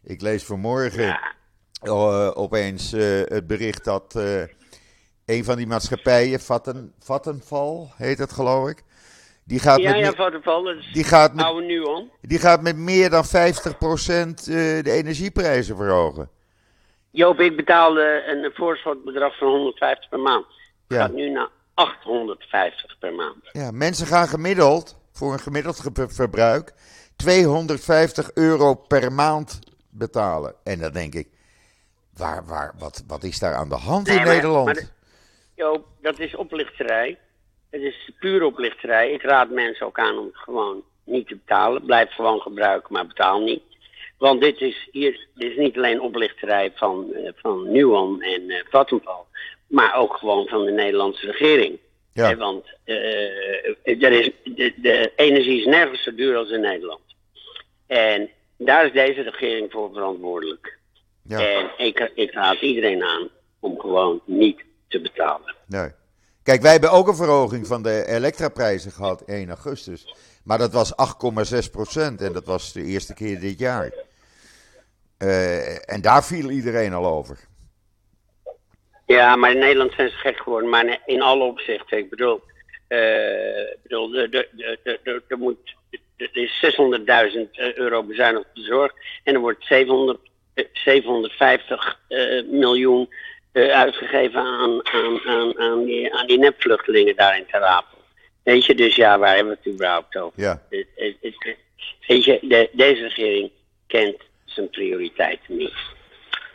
Ik 0.04 0.20
lees 0.20 0.44
vanmorgen 0.44 1.02
Ja. 1.04 1.20
eh, 1.80 2.30
opeens 2.34 2.92
eh, 2.92 3.02
het 3.24 3.46
bericht 3.46 3.84
dat 3.84 4.14
eh, 4.16 4.42
een 5.26 5.44
van 5.44 5.56
die 5.56 5.66
maatschappijen, 5.66 6.40
Vatten, 6.40 6.92
Vattenfall 6.98 7.86
heet 7.96 8.18
het 8.18 8.32
geloof 8.32 8.68
ik, 8.68 8.82
die 9.52 9.60
gaat, 9.60 9.78
Ja, 9.80 9.90
met, 9.90 10.16
ja. 10.16 10.30
Dat 10.40 10.76
is 10.76 10.92
die 10.92 11.04
gaat, 11.04 11.34
met, 11.34 11.44
oude 11.44 11.66
Nuon. 11.66 12.10
die 12.20 12.38
gaat 12.38 12.62
met 12.62 12.76
meer 12.76 13.10
dan 13.10 13.24
50% 13.24 13.28
eh, 13.28 13.34
de 14.82 14.90
energieprijzen 14.90 15.76
verhogen. 15.76 16.30
Joop, 17.10 17.40
ik 17.40 17.56
betaalde 17.56 18.22
een 18.26 18.50
voorschotbedrag 18.54 19.38
van 19.38 19.48
150 19.48 20.08
per 20.08 20.18
maand. 20.18 20.46
Ja. 20.88 21.00
gaat 21.00 21.12
nu 21.12 21.30
naar 21.30 21.48
850 21.74 22.98
per 22.98 23.12
maand. 23.14 23.36
Ja, 23.52 23.70
mensen 23.70 24.06
gaan 24.06 24.28
gemiddeld, 24.28 24.98
voor 25.12 25.32
een 25.32 25.40
gemiddeld 25.40 25.80
ge- 25.80 26.08
verbruik, 26.08 26.72
250 27.16 28.30
euro 28.34 28.74
per 28.74 29.12
maand 29.12 29.58
betalen. 29.90 30.54
En 30.64 30.78
dan 30.78 30.92
denk 30.92 31.14
ik, 31.14 31.28
waar, 32.16 32.44
waar, 32.46 32.72
wat, 32.78 33.04
wat 33.06 33.22
is 33.22 33.38
daar 33.38 33.54
aan 33.54 33.68
de 33.68 33.74
hand 33.74 34.06
Nee, 34.06 34.16
in 34.16 34.22
maar- 34.24 34.34
Nederland? 34.34 34.64
maar 34.66 34.90
Joop, 35.54 35.86
dat 36.02 36.18
is 36.18 36.34
oplichterij. 36.36 37.18
Het 37.72 37.82
is 37.82 38.10
pure 38.18 38.46
oplichterij. 38.46 39.12
Ik 39.12 39.22
raad 39.22 39.50
mensen 39.50 39.86
ook 39.86 39.98
aan 39.98 40.18
om 40.18 40.26
het 40.26 40.36
gewoon 40.36 40.82
niet 41.04 41.28
te 41.28 41.36
betalen. 41.36 41.84
Blijf 41.84 42.12
gewoon 42.12 42.40
gebruiken, 42.40 42.92
maar 42.92 43.06
betaal 43.06 43.40
niet. 43.40 43.62
Want 44.18 44.40
dit 44.40 44.60
is, 44.60 44.88
hier, 44.90 45.26
dit 45.34 45.50
is 45.50 45.56
niet 45.56 45.76
alleen 45.76 46.00
oplichterij 46.00 46.72
van, 46.74 47.12
eh, 47.14 47.32
van 47.36 47.72
Nuon 47.72 48.22
en 48.22 48.50
eh 48.50 48.64
Vattenfall. 48.70 49.22
Maar 49.66 49.94
ook 49.96 50.16
gewoon 50.16 50.46
van 50.46 50.64
de 50.64 50.70
Nederlandse 50.70 51.26
regering. 51.26 51.78
Ja. 52.12 52.36
Want 52.36 52.64
eh, 52.84 54.02
er 54.02 54.12
is, 54.12 54.30
de, 54.44 54.72
de 54.76 55.12
energie 55.16 55.58
is 55.58 55.66
nergens 55.66 56.02
zo 56.02 56.14
duur 56.14 56.36
als 56.36 56.50
in 56.50 56.60
Nederland. 56.60 57.00
En 57.86 58.30
daar 58.56 58.86
is 58.86 58.92
deze 58.92 59.22
regering 59.22 59.70
voor 59.72 59.90
verantwoordelijk. 59.92 60.78
ja, 61.22 61.40
En 61.40 61.70
ik, 61.86 62.10
ik 62.14 62.32
raad 62.32 62.60
iedereen 62.60 63.02
aan 63.02 63.28
om 63.60 63.80
gewoon 63.80 64.20
niet 64.24 64.62
te 64.88 65.00
betalen. 65.00 65.54
nee. 65.66 65.88
Kijk, 66.42 66.62
wij 66.62 66.72
hebben 66.72 66.90
ook 66.90 67.08
een 67.08 67.14
verhoging 67.14 67.66
van 67.66 67.82
de 67.82 68.04
elektraprijzen 68.06 68.92
gehad 68.92 69.22
1 69.26 69.48
augustus. 69.48 70.14
Maar 70.44 70.58
dat 70.58 70.72
was 70.72 70.92
8,6% 70.92 72.20
en 72.20 72.32
dat 72.32 72.46
was 72.46 72.72
de 72.72 72.82
eerste 72.82 73.14
keer 73.14 73.40
dit 73.40 73.58
jaar. 73.58 73.92
Eh, 75.18 75.90
en 75.92 76.00
daar 76.00 76.24
viel 76.24 76.50
iedereen 76.50 76.92
al 76.92 77.06
over. 77.06 77.38
Ja, 79.06 79.36
maar 79.36 79.52
in 79.52 79.58
Nederland 79.58 79.92
zijn 79.92 80.08
ze 80.08 80.16
gek 80.16 80.36
geworden, 80.36 80.70
maar 80.70 81.00
in 81.06 81.22
alle 81.22 81.44
opzichten. 81.44 81.98
Ik 81.98 82.10
bedoel, 82.10 82.42
eh, 82.88 83.60
ik 83.60 83.78
bedoel 83.82 84.16
er 85.28 85.38
moet, 85.38 85.76
er 86.16 86.36
is 86.36 86.58
600.000 86.60 87.58
euro 87.74 88.02
bezuinigd 88.02 88.44
op 88.44 88.54
de 88.54 88.62
zorg 88.62 88.92
en 89.24 89.34
er 89.34 89.40
wordt 89.40 89.64
700, 89.64 90.18
eh, 90.54 90.64
750 90.72 92.00
eh, 92.08 92.44
miljoen 92.44 93.08
eh, 93.08 93.16
uitgegeven 93.52 94.40
aan, 94.40 94.80
aan, 94.92 95.20
aan, 95.26 95.58
aan, 95.58 95.84
die, 95.84 96.14
aan 96.14 96.26
die 96.26 96.38
nepvluchtelingen 96.38 97.16
daar 97.16 97.36
in 97.36 97.46
Ter 97.50 97.62
Apel. 97.62 97.98
Weet 98.42 98.64
je, 98.66 98.74
dus 98.74 98.96
ja, 98.96 99.18
waar 99.18 99.34
hebben 99.34 99.52
we 99.52 99.58
het 99.62 99.74
überhaupt 99.74 100.16
over? 100.16 100.40
Ja, 100.40 100.62
Het- 100.70 100.86
het- 100.94 101.16
het- 101.20 101.56
Weet 102.06 102.24
je, 102.24 102.38
de, 102.42 102.68
deze 102.72 103.02
regering 103.02 103.50
kent 103.86 104.16
zijn 104.44 104.70
prioriteiten 104.70 105.56
niet. 105.56 105.74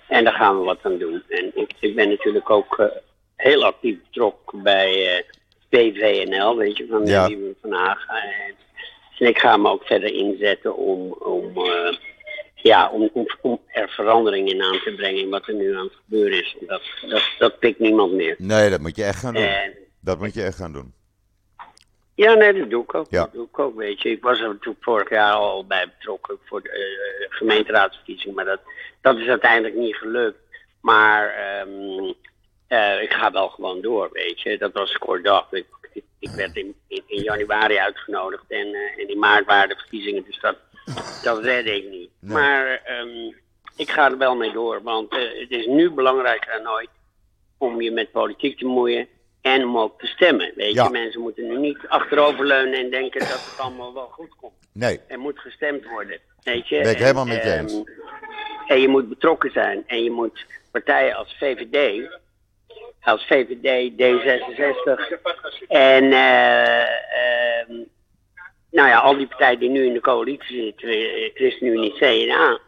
En 0.07 0.23
daar 0.23 0.33
gaan 0.33 0.57
we 0.59 0.65
wat 0.65 0.79
aan 0.81 0.97
doen. 0.97 1.23
En 1.29 1.51
ik, 1.55 1.71
ik 1.79 1.95
ben 1.95 2.09
natuurlijk 2.09 2.49
ook 2.49 2.79
eh, 2.79 2.85
heel 3.35 3.63
actief 3.65 3.97
betrokken 4.03 4.63
bij 4.63 5.15
eh 5.17 5.23
PVNL, 5.69 6.55
weet 6.57 6.77
je, 6.77 6.87
van 6.89 7.03
de 7.05 7.11
Ja. 7.11 7.29
Van 7.61 7.71
Haag. 7.73 8.05
En, 8.07 8.55
en 9.19 9.27
ik 9.27 9.37
ga 9.39 9.57
me 9.57 9.69
ook 9.69 9.85
verder 9.85 10.13
inzetten 10.13 10.75
om, 10.75 11.11
om, 11.11 11.51
eh, 11.65 11.93
ja, 12.61 12.89
om, 12.89 13.09
om, 13.13 13.27
om 13.41 13.59
er 13.67 13.89
verandering 13.89 14.49
in 14.49 14.61
aan 14.61 14.79
te 14.83 14.93
brengen 14.95 15.21
in 15.21 15.29
wat 15.29 15.47
er 15.47 15.53
nu 15.53 15.75
aan 15.75 15.83
het 15.83 15.95
gebeuren 16.03 16.39
is. 16.39 16.55
Dat, 16.59 16.81
dat, 17.09 17.23
dat 17.39 17.59
pikt 17.59 17.79
niemand 17.79 18.13
meer. 18.13 18.35
nee, 18.37 18.69
dat 18.69 18.79
moet 18.79 18.95
je 18.95 19.03
echt 19.03 19.19
gaan 19.19 19.33
doen. 19.33 19.43
En 19.43 19.73
Dat 19.99 20.19
moet 20.19 20.33
je 20.33 20.43
echt 20.43 20.57
gaan 20.57 20.73
doen. 20.73 20.93
Ja, 22.15 22.33
nee, 22.33 22.53
dat 22.53 22.69
doe 22.69 22.83
ik 22.83 22.93
ook. 22.93 23.07
Ja. 23.09 23.21
Dat 23.21 23.33
doe 23.33 23.47
ik 23.47 23.59
ook, 23.59 23.75
weet 23.75 24.01
je. 24.01 24.09
Ik 24.09 24.23
was 24.23 24.39
er 24.39 24.47
natuurlijk 24.47 24.83
vorig 24.83 25.09
jaar 25.09 25.33
al 25.33 25.65
bij 25.65 25.87
betrokken 25.97 26.37
voor 26.45 26.61
de 26.61 26.69
eh, 26.69 27.37
gemeenteraadsverkiezing, 27.37 28.35
maar 28.35 28.45
dat, 28.45 28.59
dat 29.01 29.17
is 29.17 29.27
uiteindelijk 29.27 29.75
niet 29.75 29.95
gelukt. 29.95 30.37
Maar 30.81 31.29
ehm, 31.29 32.13
eh, 32.67 33.01
ik 33.01 33.13
ga 33.13 33.31
wel 33.31 33.49
gewoon 33.49 33.81
door, 33.81 34.09
weet 34.11 34.41
je. 34.41 34.57
Dat 34.57 34.73
was 34.73 34.97
kort 34.97 35.23
dag. 35.23 35.47
Ik, 35.51 35.65
ik, 36.19 36.29
werd 36.29 36.55
in, 36.55 36.75
in, 36.87 37.03
in 37.07 37.21
januari 37.21 37.77
uitgenodigd 37.77 38.45
en, 38.47 38.73
eh, 38.73 39.01
en 39.01 39.09
in 39.09 39.19
maart 39.19 39.45
waren 39.45 39.69
de 39.69 39.75
verkiezingen, 39.75 40.23
dus 40.25 40.39
dat, 40.39 40.57
dat 41.23 41.43
redde 41.43 41.75
ik 41.75 41.89
niet. 41.89 42.09
Nee. 42.19 42.33
Maar 42.33 42.81
ehm, 42.85 43.31
ik 43.75 43.89
ga 43.91 44.11
er 44.11 44.17
wel 44.17 44.35
mee 44.35 44.51
door, 44.51 44.83
want 44.83 45.11
eh, 45.11 45.19
het 45.39 45.51
is 45.51 45.65
nu 45.65 45.89
belangrijker 45.91 46.61
dan 46.63 46.73
ooit 46.73 46.89
om 47.57 47.81
je 47.81 47.91
met 47.91 48.11
politiek 48.11 48.57
te 48.57 48.65
moeien 48.65 49.07
en 49.41 49.63
om 49.63 49.77
ook 49.77 49.99
te 49.99 50.07
stemmen. 50.07 50.51
Weet 50.55 50.73
Ja. 50.73 50.83
je, 50.83 50.89
mensen 50.89 51.21
moeten 51.21 51.47
nu 51.47 51.57
niet 51.57 51.77
achteroverleunen 51.87 52.79
en 52.79 52.89
denken 52.89 53.19
dat 53.19 53.29
het 53.49 53.59
allemaal 53.59 53.93
wel 53.93 54.07
goed 54.11 54.35
komt. 54.39 54.53
Nee, 54.73 54.99
Er 55.07 55.19
moet 55.19 55.39
gestemd 55.39 55.85
worden. 55.85 56.19
Weet 56.43 56.67
je? 56.67 56.81
Ben 56.81 56.91
ik 56.91 56.97
En, 56.97 57.01
helemaal 57.03 57.25
met 57.25 57.43
je 57.43 57.49
ehm, 57.49 57.59
eens. 57.59 57.83
En 58.67 58.81
je 58.81 58.87
moet 58.87 59.09
betrokken 59.09 59.51
zijn. 59.51 59.83
En 59.87 60.03
je 60.03 60.11
moet 60.11 60.45
partijen 60.71 61.15
als 61.15 61.35
VVD, 61.39 62.07
als 63.01 63.25
VVD, 63.25 63.91
D66 63.91 65.17
en 65.67 66.11
eh, 66.11 66.81
ehm, 66.81 67.73
nou 68.71 68.87
ja, 68.87 68.99
al 68.99 69.17
die 69.17 69.27
partijen 69.27 69.59
die 69.59 69.69
nu 69.69 69.85
in 69.85 69.93
de 69.93 70.01
coalitie 70.01 70.63
zitten, 70.63 70.89
eh, 70.89 71.33
ChristenUnie, 71.33 71.93
CDA 71.93 72.59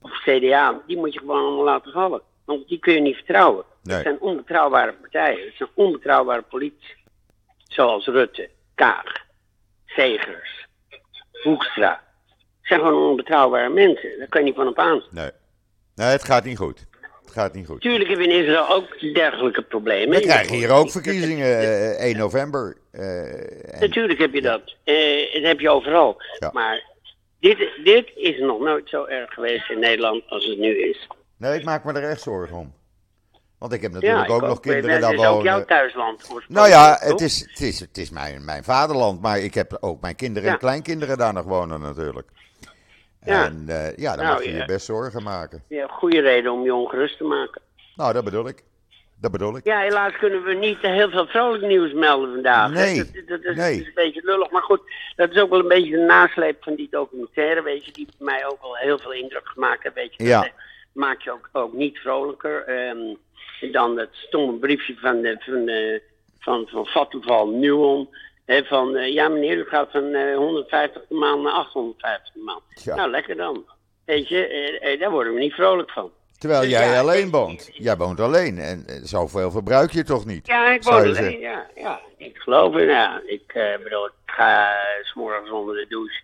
of 0.00 0.10
CDA, 0.22 0.82
die 0.86 0.96
moet 0.96 1.12
je 1.12 1.18
gewoon 1.18 1.44
allemaal 1.44 1.64
laten 1.64 1.92
vallen. 1.92 2.22
Want 2.44 2.68
die 2.68 2.78
kun 2.78 2.92
je 2.94 3.00
niet 3.00 3.16
vertrouwen. 3.16 3.64
Nee. 3.82 3.94
Het 3.94 4.04
zijn 4.04 4.20
onbetrouwbare 4.20 4.92
partijen. 4.92 5.44
Het 5.46 5.56
zijn 5.56 5.68
onbetrouwbare 5.74 6.42
politici. 6.42 6.94
Zoals 7.58 8.06
Rutte, 8.06 8.50
Kaag, 8.74 9.12
Segers, 9.86 10.66
Hoekstra. 11.42 12.02
Het 12.28 12.68
zijn 12.68 12.80
gewoon 12.80 13.10
onbetrouwbare 13.10 13.68
mensen. 13.68 14.18
Daar 14.18 14.28
kan 14.28 14.40
je 14.40 14.46
niet 14.46 14.56
van 14.56 14.68
op 14.68 14.78
aan. 14.78 15.02
nee. 15.10 15.30
Nee, 15.94 16.08
het 16.08 16.24
gaat 16.24 16.44
niet 16.44 16.58
goed. 16.58 16.86
Het 17.30 17.38
gaat 17.38 17.54
niet 17.54 17.66
goed. 17.66 17.80
Tuurlijk 17.80 18.08
hebben 18.08 18.26
we 18.26 18.32
in 18.34 18.40
Israël 18.40 18.68
ook 18.68 19.14
dergelijke 19.14 19.62
problemen. 19.62 20.16
We 20.18 20.22
krijgen 20.24 20.56
hier 20.56 20.70
ook 20.70 20.90
verkiezingen 20.90 21.46
eh, 21.60 22.04
1 22.06 22.16
november. 22.16 22.76
eh, 22.90 23.74
en- 23.74 23.80
Natuurlijk 23.80 24.18
heb 24.18 24.32
je 24.34 24.42
dat. 24.42 24.74
Eh, 24.84 25.32
dat 25.32 25.42
heb 25.42 25.60
je 25.60 25.70
overal. 25.70 26.22
Ja. 26.38 26.50
Maar 26.52 26.82
dit, 27.40 27.58
dit 27.84 28.10
is 28.14 28.38
nog 28.38 28.60
nooit 28.60 28.88
zo 28.88 29.04
erg 29.04 29.32
geweest 29.34 29.70
in 29.70 29.78
Nederland 29.78 30.22
als 30.28 30.46
het 30.46 30.58
nu 30.58 30.78
is. 30.90 31.08
Nee, 31.38 31.58
ik 31.58 31.64
maak 31.64 31.84
me 31.84 31.92
er 31.92 32.10
echt 32.10 32.20
zorgen 32.20 32.56
om. 32.56 32.72
Want 33.58 33.72
ik 33.72 33.82
heb 33.82 33.92
natuurlijk 33.92 34.28
ja, 34.28 34.34
ook 34.34 34.40
nog 34.42 34.60
kinderen 34.60 34.90
Het 34.90 35.00
daar 35.00 35.12
is 35.12 35.18
ook 35.18 35.42
jouw 35.42 35.52
wonen. 35.52 35.66
thuisland. 35.66 36.28
Nou 36.48 36.68
ja, 36.68 36.96
het 37.00 37.20
is, 37.20 37.40
het 37.50 37.60
is, 37.60 37.80
het 37.80 37.98
is 37.98 38.10
mijn, 38.10 38.44
mijn 38.44 38.64
vaderland, 38.64 39.20
maar 39.20 39.38
ik 39.38 39.54
heb 39.54 39.76
ook 39.80 40.00
mijn 40.00 40.14
kinderen 40.16 40.50
en 40.50 40.58
kleinkinderen 40.58 41.18
daar 41.18 41.32
nog 41.32 41.44
wonen 41.44 41.80
natuurlijk. 41.80 42.28
Ja. 43.24 43.44
En 43.44 43.64
eh, 43.68 43.96
ja, 43.96 44.16
dan 44.16 44.24
Nou, 44.24 44.36
mag 44.36 44.44
je 44.44 44.52
je 44.54 44.64
best 44.64 44.86
zorgen 44.86 45.22
maken. 45.22 45.62
Ja, 45.68 45.86
goede 45.86 46.20
reden 46.20 46.52
om 46.52 46.64
je 46.64 46.74
ongerust 46.74 47.16
te 47.16 47.24
maken. 47.24 47.60
Nou, 47.96 48.12
dat 48.12 48.24
bedoel 48.24 48.48
ik. 48.48 48.62
Dat 49.20 49.30
bedoel 49.30 49.56
ik. 49.56 49.64
Ja, 49.64 49.80
helaas 49.80 50.16
kunnen 50.16 50.42
we 50.42 50.54
niet 50.54 50.78
heel 50.80 51.10
veel 51.10 51.26
vrolijk 51.26 51.62
nieuws 51.62 51.92
melden 51.92 52.32
vandaag. 52.32 52.70
Nee, 52.70 52.96
Dat, 52.96 53.06
dat, 53.14 53.28
dat 53.28 53.44
is, 53.52 53.56
nee. 53.56 53.80
is 53.80 53.86
een 53.86 53.92
beetje 53.94 54.20
lullig. 54.24 54.50
Maar 54.50 54.62
goed, 54.62 54.80
dat 55.16 55.30
is 55.30 55.38
ook 55.40 55.50
wel 55.50 55.58
een 55.58 55.68
beetje 55.68 55.90
de 55.90 56.04
nasleep 56.04 56.62
van 56.62 56.74
die 56.74 56.88
documentaire, 56.90 57.62
weet 57.62 57.84
je, 57.84 57.92
die 57.92 58.06
bij 58.18 58.26
mij 58.34 58.46
ook 58.46 58.62
wel 58.62 58.76
heel 58.76 58.98
veel 58.98 59.12
indruk 59.12 59.48
gemaakt 59.48 59.82
heeft. 59.82 59.94
Weet 59.94 60.14
je, 60.16 60.24
Ja. 60.24 60.40
dat 60.40 60.46
eh, 60.48 60.52
maakt 60.92 61.22
je 61.22 61.32
ook, 61.32 61.48
ook 61.52 61.72
niet 61.72 61.98
vrolijker. 61.98 62.64
Ehm, 62.64 63.14
dan 63.72 63.96
dat 63.96 64.08
stomme 64.12 64.58
briefje 64.58 64.94
van, 65.00 65.20
de, 65.20 65.36
van, 65.40 65.64
de, 65.64 66.02
van, 66.38 66.66
van 66.70 66.86
Vattenval 66.86 67.48
Nuon. 67.48 68.08
Van, 68.64 68.96
eh, 68.96 69.12
ja 69.12 69.28
meneer, 69.28 69.56
u 69.56 69.64
gaat 69.64 69.90
van 69.90 70.14
eh 70.14 70.36
150 70.36 71.06
per 71.08 71.16
maand 71.16 71.42
naar 71.42 71.52
850 71.52 72.32
per 72.32 72.42
maand. 72.42 72.62
Ja. 72.84 72.94
Nou, 72.94 73.10
lekker 73.10 73.36
dan. 73.36 73.64
Weet 74.04 74.28
je, 74.28 74.46
eh, 74.46 74.92
eh, 74.92 75.00
daar 75.00 75.10
worden 75.10 75.34
we 75.34 75.40
niet 75.40 75.52
vrolijk 75.54 75.90
van. 75.90 76.10
Terwijl 76.38 76.60
Dus 76.60 76.70
jij 76.70 76.88
ja, 76.88 76.98
alleen 77.00 77.30
woont. 77.30 77.68
Jij 77.72 77.96
woont 77.96 78.20
alleen. 78.20 78.58
En 78.58 78.84
eh, 78.86 78.96
zoveel 79.02 79.50
verbruik 79.50 79.90
je 79.90 80.04
toch 80.04 80.24
niet? 80.26 80.46
Ja, 80.46 80.70
ik 80.72 80.82
woon 80.82 80.94
alleen, 80.94 81.14
zeggen. 81.14 81.38
ja, 81.40 81.66
ja. 81.74 82.00
Ik 82.16 82.36
geloof 82.38 82.74
het, 82.74 82.88
ja. 82.88 83.20
Ik 83.26 83.42
eh, 83.54 83.76
bedoel, 83.82 84.06
ik 84.06 84.12
ga 84.26 84.70
eh, 84.70 85.04
s 85.04 85.14
morgens 85.14 85.50
onder 85.50 85.74
de 85.74 85.86
douche. 85.88 86.20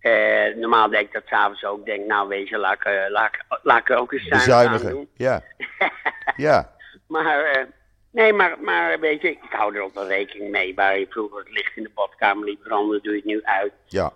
Eh, 0.00 0.56
normaal 0.56 0.88
denk 0.90 1.06
ik 1.06 1.12
dat 1.12 1.22
s'avonds 1.26 1.64
ook. 1.64 1.86
Denk, 1.86 2.06
nou 2.06 2.28
weet 2.28 2.48
je, 2.48 2.58
laat 2.58 2.74
ik, 2.74 2.84
eh, 2.84 3.10
laat, 3.10 3.34
ik- 3.34 3.58
laat 3.62 3.78
ik 3.88 3.90
ook 3.90 4.12
eens 4.12 4.22
zuinig 4.22 4.48
aan 4.52 4.62
Bezuinigen. 4.72 4.90
doen. 4.90 5.08
Ja. 5.16 5.42
Ja. 6.36 6.74
Maar, 7.08 7.40
eh, 7.44 7.62
nee, 8.16 8.32
maar, 8.32 8.60
maar 8.60 9.00
weet 9.00 9.20
je, 9.22 9.30
ik 9.30 9.38
hou 9.48 9.76
er 9.76 9.82
ook 9.82 9.94
wel 9.94 10.06
rekening 10.06 10.50
mee. 10.50 10.74
Waar 10.74 10.98
je 10.98 11.06
vroeger 11.08 11.38
het 11.38 11.50
licht 11.50 11.76
in 11.76 11.82
de 11.82 11.90
badkamer 11.94 12.44
liet 12.44 12.62
branden, 12.62 13.02
doe 13.02 13.12
je 13.12 13.18
het 13.18 13.26
nu 13.26 13.42
uit. 13.42 13.72
Ja. 13.86 14.12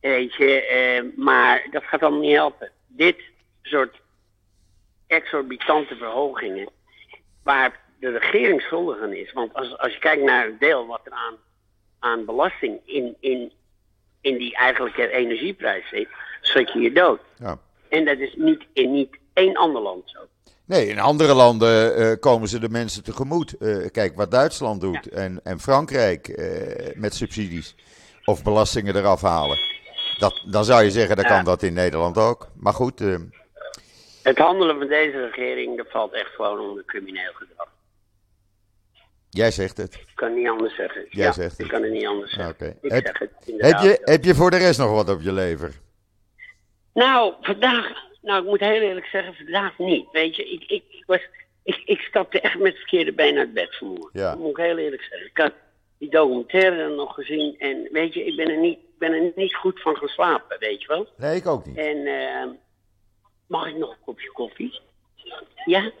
Weet 0.00 0.34
je, 0.34 0.66
eh, 0.66 1.24
maar 1.24 1.66
dat 1.70 1.84
gaat 1.84 2.02
allemaal 2.02 2.20
niet 2.20 2.34
helpen. 2.34 2.70
Dit 2.86 3.16
soort 3.62 4.00
exorbitante 5.06 5.96
verhogingen, 5.96 6.68
waar 7.42 7.80
de 8.00 8.10
regering 8.10 8.60
schuldig 8.60 9.00
aan 9.00 9.12
is. 9.12 9.32
Want 9.32 9.54
als, 9.54 9.78
als 9.78 9.92
je 9.92 9.98
kijkt 9.98 10.22
naar 10.22 10.46
het 10.46 10.60
deel 10.60 10.86
wat 10.86 11.00
er 11.04 11.12
aan, 11.12 11.36
aan 11.98 12.24
belasting 12.24 12.80
in, 12.84 13.16
in, 13.20 13.52
in 14.20 14.36
die 14.36 14.56
eigenlijke 14.56 15.10
energieprijs 15.10 15.88
zit, 15.88 16.08
schrik 16.40 16.68
je 16.68 16.80
je 16.80 16.92
dood. 16.92 17.20
ja. 17.38 17.58
En 17.88 18.04
dat 18.04 18.18
is 18.18 18.34
niet 18.36 18.64
in 18.72 18.92
niet 18.92 19.18
één 19.32 19.56
ander 19.56 19.82
land 19.82 20.10
zo. 20.10 20.18
Nee, 20.66 20.86
in 20.86 20.98
andere 20.98 21.34
landen 21.34 21.96
eh, 21.96 22.12
komen 22.20 22.48
ze 22.48 22.58
de 22.58 22.68
mensen 22.68 23.04
tegemoet. 23.04 23.56
Eh, 23.56 23.76
kijk 23.90 24.16
wat 24.16 24.30
Duitsland 24.30 24.80
doet 24.80 25.08
en, 25.08 25.40
en 25.44 25.60
Frankrijk 25.60 26.28
eh, 26.28 26.94
met 26.96 27.14
subsidies 27.14 27.74
of 28.24 28.42
belastingen 28.42 28.96
eraf 28.96 29.20
halen. 29.20 29.58
Dat, 30.18 30.42
dan 30.46 30.64
zou 30.64 30.82
je 30.84 30.90
zeggen, 30.90 31.16
dan 31.16 31.24
kan 31.24 31.44
dat 31.44 31.62
in 31.62 31.72
Nederland 31.72 32.18
ook. 32.18 32.48
Maar 32.56 32.72
goed, 32.72 32.98
Het 34.22 34.38
handelen 34.38 34.78
van 34.78 34.88
deze 34.88 35.30
regering, 35.30 35.76
dat 35.76 35.90
valt 35.90 36.12
echt 36.12 36.34
gewoon 36.34 36.58
onder 36.68 36.84
crimineel 36.84 37.32
gedrag. 37.34 37.68
jij 39.30 39.50
zegt 39.50 39.76
het. 39.76 39.94
Ik 39.94 40.06
kan 40.14 40.28
het 40.28 40.36
niet 40.36 40.48
anders 40.48 40.74
zeggen. 40.76 41.06
Jij 41.10 41.24
ja, 41.26 41.32
zegt 41.32 41.52
ik 41.52 41.58
het. 41.58 41.68
kan 41.68 41.82
het 41.82 41.92
niet 41.92 42.06
anders 42.06 42.32
zeggen. 42.32 42.52
Oké. 42.54 42.76
Ik 42.80 42.92
Heb- 42.92 43.06
zeg 43.06 43.18
het 43.18 43.30
Heb 43.38 43.48
inderdaad. 43.48 43.82
je, 43.82 43.98
heb 44.04 44.24
je 44.24 44.34
voor 44.34 44.50
de 44.50 44.56
rest 44.56 44.78
nog 44.78 44.90
wat 44.90 45.08
op 45.08 45.20
je 45.20 45.32
lever? 45.32 45.72
Nou, 46.94 47.34
vandaag, 47.40 47.86
nou, 48.24 48.42
ik 48.42 48.48
moet 48.48 48.60
heel 48.60 48.80
eerlijk 48.80 49.06
zeggen, 49.06 49.34
vandaag 49.34 49.78
niet. 49.78 50.06
Weet 50.12 50.36
je, 50.36 50.50
ik, 50.50 50.62
ik, 50.62 50.82
ik, 50.88 51.04
was, 51.06 51.20
ik, 51.62 51.82
ik 51.84 52.00
stapte 52.00 52.40
echt 52.40 52.58
met 52.58 52.76
verkeerde 52.76 53.12
been 53.12 53.38
uit 53.38 53.54
bed 53.54 53.76
vanmorgen. 53.76 54.10
Ja. 54.12 54.30
Dat 54.30 54.38
moet 54.38 54.58
ik 54.58 54.64
heel 54.64 54.78
eerlijk 54.78 55.02
zeggen. 55.02 55.28
Ik 55.28 55.36
had 55.36 55.52
die 55.98 56.10
documentaire 56.10 56.76
dan 56.76 56.94
nog 56.94 57.14
gezien 57.14 57.58
en 57.58 57.88
weet 57.92 58.14
je, 58.14 58.24
ik 58.24 58.36
ben 58.36 58.48
er 58.48 58.58
niet, 58.58 58.78
ben 58.98 59.12
er 59.12 59.32
niet 59.34 59.54
goed 59.54 59.80
van 59.80 59.96
geslapen, 59.96 60.56
weet 60.58 60.80
je 60.82 60.88
wel. 60.88 61.08
Nee, 61.16 61.36
ik 61.36 61.46
ook 61.46 61.66
niet. 61.66 61.76
En 61.76 62.06
eh, 62.06 62.48
mag 63.46 63.66
ik 63.66 63.76
nog 63.76 63.90
een 63.90 64.04
kopje 64.04 64.32
koffie? 64.32 64.80
Ja? 65.64 65.92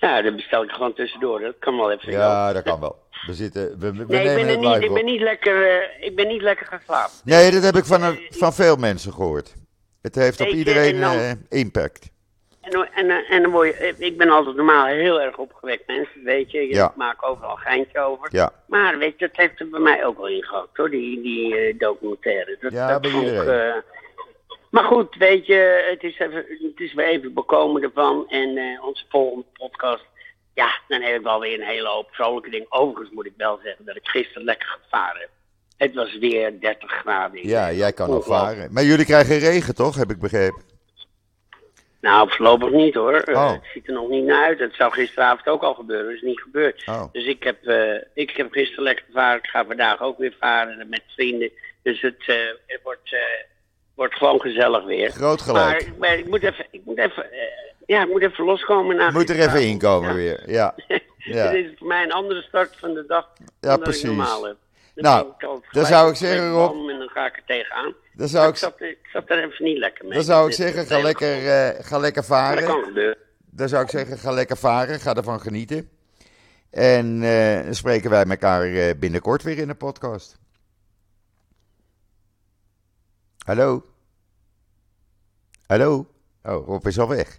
Ja, 0.00 0.22
dat 0.22 0.36
bestel 0.36 0.62
ik 0.62 0.70
gewoon 0.70 0.94
tussendoor. 0.94 1.40
Dat 1.40 1.54
kan 1.58 1.76
wel 1.76 1.92
even. 1.92 2.12
Ja, 2.12 2.52
dat 2.52 2.62
kan 2.62 2.80
wel. 2.80 2.96
We 3.26 3.34
zitten, 3.34 3.78
we, 3.78 3.92
we 3.92 4.04
Nee, 4.06 4.28
ik 4.28 4.34
ben, 4.34 4.48
er 4.48 4.58
niet, 4.58 4.82
ik 4.82 4.92
ben 4.92 5.04
niet 5.04 5.20
lekker, 5.20 5.82
eh, 5.82 6.06
ik 6.06 6.16
ben 6.16 6.28
niet 6.28 6.42
lekker 6.42 6.66
gaan 6.66 6.80
slapen. 6.84 7.14
Nee, 7.24 7.50
dat 7.50 7.62
heb 7.62 7.74
ik 7.74 7.84
van, 7.84 8.18
van 8.28 8.52
veel 8.52 8.76
mensen 8.76 9.12
gehoord. 9.12 9.54
Het 10.02 10.14
heeft 10.14 10.40
op 10.40 10.46
iedereen 10.46 11.00
dan- 11.00 11.16
eh, 11.16 11.32
impact. 11.48 12.10
En, 12.60 12.92
en, 12.94 13.10
en 13.10 13.42
dan 13.42 13.50
word 13.50 13.68
je, 13.68 13.74
eh, 13.74 14.00
ik 14.06 14.16
ben 14.18 14.30
altijd 14.30 14.56
normaal 14.56 14.86
heel 14.86 15.20
erg 15.20 15.36
opgewekt 15.36 15.86
mensen, 15.86 16.24
weet 16.24 16.50
je. 16.50 16.62
Ik 16.68 16.74
Ja. 16.74 16.92
maak 16.96 17.26
overal 17.26 17.56
geintje 17.56 17.98
over. 18.00 18.28
Ja. 18.30 18.52
Maar 18.66 18.98
weet 18.98 19.18
je, 19.18 19.26
dat 19.26 19.36
heeft 19.36 19.60
er 19.60 19.68
bij 19.68 19.80
mij 19.80 20.04
ook 20.04 20.16
wel 20.16 20.28
ingehakt 20.28 20.76
hoor, 20.76 20.90
die, 20.90 21.22
die 21.22 21.56
eh, 21.56 21.78
documentaire. 21.78 22.56
Dat, 22.60 22.72
Ja, 22.72 22.88
dat 22.88 23.00
bij 23.00 23.10
iedereen. 23.10 23.70
eh, 23.74 23.80
maar 24.70 24.84
goed, 24.84 25.14
weet 25.16 25.46
je, 25.46 25.86
het 25.90 26.02
is, 26.02 26.18
even, 26.18 26.44
het 26.48 26.80
is 26.80 26.94
weer 26.94 27.06
even 27.06 27.34
bekomen 27.34 27.82
ervan. 27.82 28.28
En 28.28 28.80
onze 28.82 29.04
volgende 29.08 29.46
podcast, 29.52 30.04
ja, 30.54 30.78
dan 30.88 31.00
heb 31.02 31.16
ik 31.16 31.22
wel 31.22 31.40
weer 31.40 31.60
een 31.60 31.66
hele 31.66 31.88
hoop 31.88 32.08
vrolijke 32.10 32.50
dingen. 32.50 32.72
Overigens 32.72 33.10
moet 33.14 33.26
ik 33.26 33.34
wel 33.36 33.60
zeggen 33.62 33.84
dat 33.84 33.96
ik 33.96 34.06
gisteren 34.08 34.44
lekker 34.44 34.78
gevaren 34.82 35.20
heb. 35.20 35.30
Het 35.82 35.94
was 35.94 36.18
weer 36.18 36.60
30 36.60 36.90
graden. 36.90 37.48
Ja, 37.48 37.72
jij 37.72 37.92
kan 37.92 38.10
nog 38.10 38.24
varen. 38.24 38.72
Maar 38.72 38.84
jullie 38.84 39.04
krijgen 39.04 39.38
regen 39.38 39.74
toch, 39.74 39.94
heb 39.96 40.10
ik 40.10 40.18
begrepen? 40.18 40.62
Nou, 42.00 42.30
voorlopig 42.30 42.70
niet 42.70 42.94
hoor. 42.94 43.14
Eh, 43.14 43.34
Oh. 43.36 43.52
het 43.52 43.60
ziet 43.74 43.86
er 43.86 43.92
nog 43.92 44.08
niet 44.08 44.24
naar 44.24 44.44
uit. 44.44 44.58
Het 44.58 44.74
zou 44.74 44.92
gisteravond 44.92 45.46
ook 45.48 45.62
al 45.62 45.74
gebeuren. 45.74 46.06
Dat 46.06 46.14
is 46.14 46.22
niet 46.22 46.40
gebeurd. 46.40 46.82
Oh. 46.88 47.04
Dus 47.12 47.26
ik 47.26 47.42
heb, 47.42 47.64
eh, 47.66 47.94
ik 48.14 48.30
heb 48.30 48.52
gisteren 48.52 48.84
lekker 48.84 49.04
gevaren. 49.06 49.38
Ik 49.38 49.46
ga 49.50 49.64
vandaag 49.64 50.00
ook 50.02 50.18
weer 50.18 50.36
varen 50.40 50.88
met 50.88 51.02
vrienden. 51.06 51.50
Dus 51.82 52.00
het, 52.00 52.22
eh, 52.26 52.36
het 52.66 52.80
wordt, 52.82 53.16
wordt 53.94 54.14
gewoon 54.14 54.40
gezellig 54.40 54.84
weer. 54.84 55.10
Groot 55.10 55.46
Maar, 55.46 55.56
gelijk. 55.64 55.82
ik- 55.82 55.98
maar 55.98 56.18
ik 56.18 56.28
moet 56.28 56.42
even, 56.42 56.66
ik 56.70 56.80
moet 56.84 56.98
even, 56.98 57.26
ja, 57.86 58.02
ik 58.02 58.08
moet 58.08 58.22
even 58.22 58.44
loskomen. 58.44 58.96
Na 58.96 59.10
moet 59.10 59.30
er 59.30 59.40
even 59.40 59.62
inkomen 59.62 60.08
Ja. 60.08 60.14
weer. 60.14 60.50
Ja. 60.50 60.74
Ja. 61.24 61.50
Dit 61.50 61.64
is 61.64 61.70
voor 61.78 61.86
mij 61.86 62.02
een 62.02 62.12
andere 62.12 62.42
start 62.42 62.76
van 62.78 62.94
de 62.94 63.04
dag 63.06 63.28
Ja, 63.38 63.44
dan 63.60 63.70
dat 63.70 63.80
precies. 63.82 64.02
ik 64.02 64.08
normaal 64.08 64.44
heb. 64.44 64.56
Nou, 64.94 65.32
dan 65.70 65.86
zou 65.86 66.10
ik 66.10 66.16
zeggen, 66.16 66.50
Rob- 66.50 66.90
En 66.90 66.98
dan 66.98 67.08
ga 67.08 67.26
ik 67.26 67.36
er 67.36 67.42
tegenaan. 67.46 67.94
Dan 68.12 68.28
zou 68.28 68.44
ik, 68.46 68.52
ik, 68.52 68.56
zat, 68.58 68.80
er- 68.80 68.88
ik 68.90 69.08
zat 69.12 69.30
er 69.30 69.44
even 69.44 69.64
niet 69.64 69.78
lekker 69.78 70.04
mee. 70.04 70.14
dan 70.14 70.24
zou 70.24 70.48
ik 70.48 70.54
zeggen, 70.54 70.86
ga 70.86 71.00
lekker, 71.00 71.46
eh, 71.48 71.84
ga 71.84 71.98
lekker 71.98 72.24
Maar 72.28 72.54
dat 72.56 72.64
varen. 72.64 72.74
kan 72.74 72.84
gebeuren. 72.84 73.16
Dan 73.50 73.68
zou 73.68 73.82
ik 73.84 73.90
zeggen, 73.90 74.18
ga 74.18 74.30
lekker 74.30 74.56
varen. 74.56 75.00
Ga 75.00 75.14
ervan 75.14 75.40
genieten. 75.40 75.90
En 76.70 77.22
eh, 77.22 77.64
dan 77.64 77.74
spreken 77.74 78.10
wij 78.10 78.24
elkaar 78.24 78.64
eh, 78.64 78.94
binnenkort 78.98 79.42
weer 79.42 79.58
in 79.58 79.66
de 79.68 79.74
podcast. 79.74 80.38
Hallo? 83.46 83.84
Hallo? 85.66 86.06
Oh, 86.42 86.66
Rob 86.66 86.86
is 86.86 86.98
al 86.98 87.08
weg. 87.08 87.38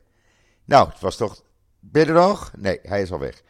Nou, 0.66 0.90
het 0.90 1.00
was 1.00 1.18
toch... 1.18 1.44
Ben 1.80 2.02
je 2.02 2.08
er 2.08 2.14
nog? 2.14 2.52
Nee, 2.58 2.80
hij 2.84 3.02
is 3.02 3.12
al 3.12 3.20
weg. 3.20 3.42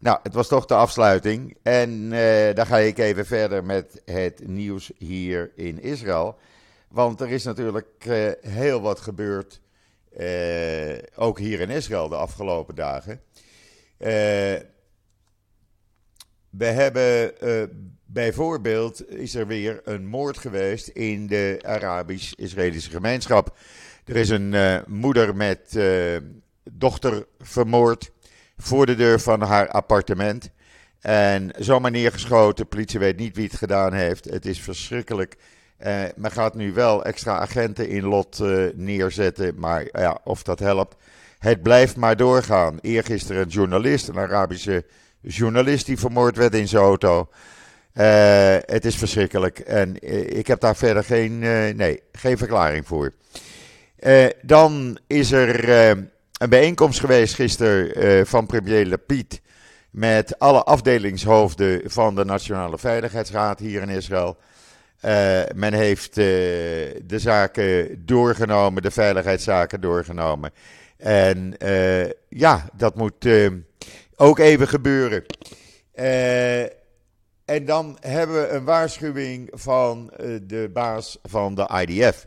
Nou, 0.00 0.18
het 0.22 0.34
was 0.34 0.48
toch 0.48 0.66
de 0.66 0.74
afsluiting. 0.74 1.56
En 1.62 2.12
eh 2.12 2.54
dan 2.54 2.66
ga 2.66 2.78
ik 2.78 2.98
even 2.98 3.26
verder 3.26 3.64
met 3.64 4.02
het 4.04 4.48
nieuws 4.48 4.92
hier 4.98 5.52
in 5.54 5.82
Israël. 5.82 6.38
Want 6.88 7.20
er 7.20 7.30
is 7.30 7.44
natuurlijk 7.44 7.86
eh, 7.98 8.30
heel 8.40 8.80
wat 8.80 9.00
gebeurd, 9.00 9.60
eh, 10.16 10.98
ook 11.14 11.38
hier 11.38 11.60
in 11.60 11.70
Israël 11.70 12.08
de 12.08 12.16
afgelopen 12.16 12.74
dagen. 12.74 13.20
We 16.50 16.64
hebben 16.66 17.32
bijvoorbeeld, 18.04 19.10
is 19.10 19.34
er 19.34 19.46
weer 19.46 19.80
een 19.84 20.06
moord 20.06 20.38
geweest 20.38 20.88
in 20.88 21.26
de 21.26 21.58
Arabisch-Israëlische 21.62 22.90
gemeenschap. 22.90 23.56
Er 24.04 24.16
is 24.16 24.28
een 24.28 24.82
moeder 24.86 25.36
met 25.36 25.78
dochter 26.72 27.26
vermoord 27.38 28.10
voor 28.58 28.86
de 28.86 28.94
deur 28.94 29.20
van 29.20 29.42
haar 29.42 29.68
appartement. 29.68 30.50
En 31.00 31.50
zomaar 31.58 31.90
neergeschoten. 31.90 32.64
De 32.64 32.70
politie 32.70 32.98
weet 32.98 33.16
niet 33.16 33.36
wie 33.36 33.46
het 33.46 33.56
gedaan 33.56 33.92
heeft. 33.92 34.24
Het 34.24 34.46
is 34.46 34.60
verschrikkelijk. 34.60 35.36
Eh, 35.76 36.02
men 36.16 36.30
gaat 36.30 36.54
nu 36.54 36.72
wel 36.72 37.04
extra 37.04 37.38
agenten 37.38 37.88
in 37.88 38.04
lot 38.04 38.40
eh, 38.40 38.64
neerzetten. 38.74 39.54
Maar 39.58 39.88
ja, 39.92 40.18
of 40.24 40.42
dat 40.42 40.58
helpt. 40.58 40.96
Het 41.38 41.62
blijft 41.62 41.96
maar 41.96 42.16
doorgaan. 42.16 42.78
Eergisteren 42.80 43.42
een 43.42 43.48
journalist, 43.48 44.08
een 44.08 44.18
Arabische 44.18 44.84
journalist 45.20 45.86
die 45.86 45.98
vermoord 45.98 46.36
werd 46.36 46.54
in 46.54 46.68
zijn 46.68 46.82
auto. 46.82 47.28
Eh, 47.92 48.56
het 48.60 48.84
is 48.84 48.96
verschrikkelijk. 48.96 49.58
En 49.58 49.98
eh, 49.98 50.38
ik 50.38 50.46
heb 50.46 50.60
daar 50.60 50.76
verder 50.76 51.04
geen, 51.04 51.42
eh, 51.42 51.74
nee, 51.74 52.02
geen 52.12 52.38
verklaring 52.38 52.86
voor. 52.86 53.12
Eh, 53.98 54.26
dan 54.42 54.98
is 55.06 55.32
er 55.32 55.68
eh, 55.68 55.96
een 56.38 56.48
bijeenkomst 56.48 57.00
geweest 57.00 57.34
gisteren 57.34 57.94
eh, 57.94 58.24
van 58.24 58.46
premier 58.46 58.86
Lapid 58.86 59.40
met 59.90 60.38
alle 60.38 60.62
afdelingshoofden 60.62 61.90
van 61.90 62.14
de 62.14 62.24
Nationale 62.24 62.78
Veiligheidsraad 62.78 63.58
hier 63.58 63.82
in 63.82 63.88
Israël. 63.88 64.36
Eh, 65.00 65.42
men 65.54 65.72
heeft 65.72 66.18
eh, 66.18 66.24
de 67.04 67.18
zaken 67.18 68.02
doorgenomen, 68.06 68.82
de 68.82 68.90
veiligheidszaken 68.90 69.80
doorgenomen. 69.80 70.50
En 70.96 71.54
ja, 72.28 72.68
dat 72.76 72.96
moet 72.96 73.28
ook 74.16 74.38
even 74.38 74.68
gebeuren. 74.68 75.24
En 77.44 77.64
dan 77.64 77.96
hebben 78.00 78.40
we 78.40 78.48
een 78.48 78.64
waarschuwing 78.64 79.50
van 79.52 80.12
de 80.42 80.70
baas 80.72 81.18
van 81.22 81.54
de 81.54 81.84
IDF. 81.86 82.26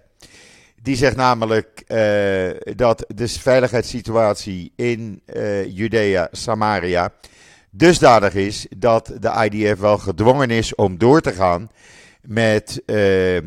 Die 0.84 0.96
zegt 0.96 1.16
namelijk 1.16 1.84
eh, 1.88 2.76
dat 2.76 3.06
de 3.08 3.28
veiligheidssituatie 3.28 4.74
in 4.76 5.22
eh, 5.26 5.78
Judea, 5.78 6.28
Samaria, 6.32 7.14
dusdanig 7.70 8.34
is 8.34 8.68
dat 8.78 9.12
de 9.20 9.50
IDF 9.50 9.80
wel 9.80 9.98
gedwongen 9.98 10.50
is 10.50 10.76
om 10.76 10.98
door 10.98 11.22
te 11.22 11.32
gaan 11.32 11.70
met 12.22 12.82
eh, 12.86 13.38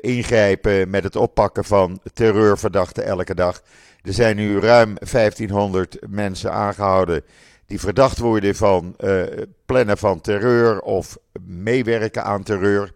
ingrijpen, 0.00 0.90
met 0.90 1.04
het 1.04 1.16
oppakken 1.16 1.64
van 1.64 2.00
terreurverdachten 2.12 3.04
elke 3.04 3.34
dag. 3.34 3.62
Er 4.02 4.12
zijn 4.12 4.36
nu 4.36 4.60
ruim 4.60 4.96
1500 5.10 5.96
mensen 6.08 6.52
aangehouden 6.52 7.22
die 7.66 7.80
verdacht 7.80 8.18
worden 8.18 8.54
van 8.54 8.96
plannen 9.66 9.98
van 9.98 10.20
terreur 10.20 10.80
of 10.80 11.18
meewerken 11.40 12.24
aan 12.24 12.42
terreur. 12.42 12.92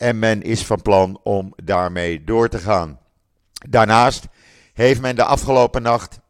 En 0.00 0.18
men 0.18 0.42
is 0.42 0.66
van 0.66 0.82
plan 0.82 1.20
om 1.22 1.52
daarmee 1.64 2.24
door 2.24 2.48
te 2.48 2.58
gaan. 2.58 2.98
Daarnaast 3.68 4.24
heeft 4.72 5.00
men 5.00 5.16
de 5.16 5.24
afgelopen 5.24 5.82
nacht 5.82 6.20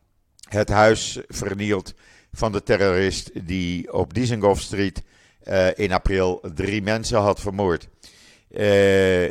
het 0.48 0.68
huis 0.68 1.18
vernield 1.28 1.94
van 2.32 2.52
de 2.52 2.62
terrorist 2.62 3.46
die 3.46 3.92
op 3.92 4.14
Dizengoff 4.14 4.60
Street 4.60 5.02
uh, 5.48 5.78
in 5.78 5.92
april 5.92 6.40
drie 6.54 6.82
mensen 6.82 7.18
had 7.18 7.40
vermoord. 7.40 7.88
Uh, 8.50 9.28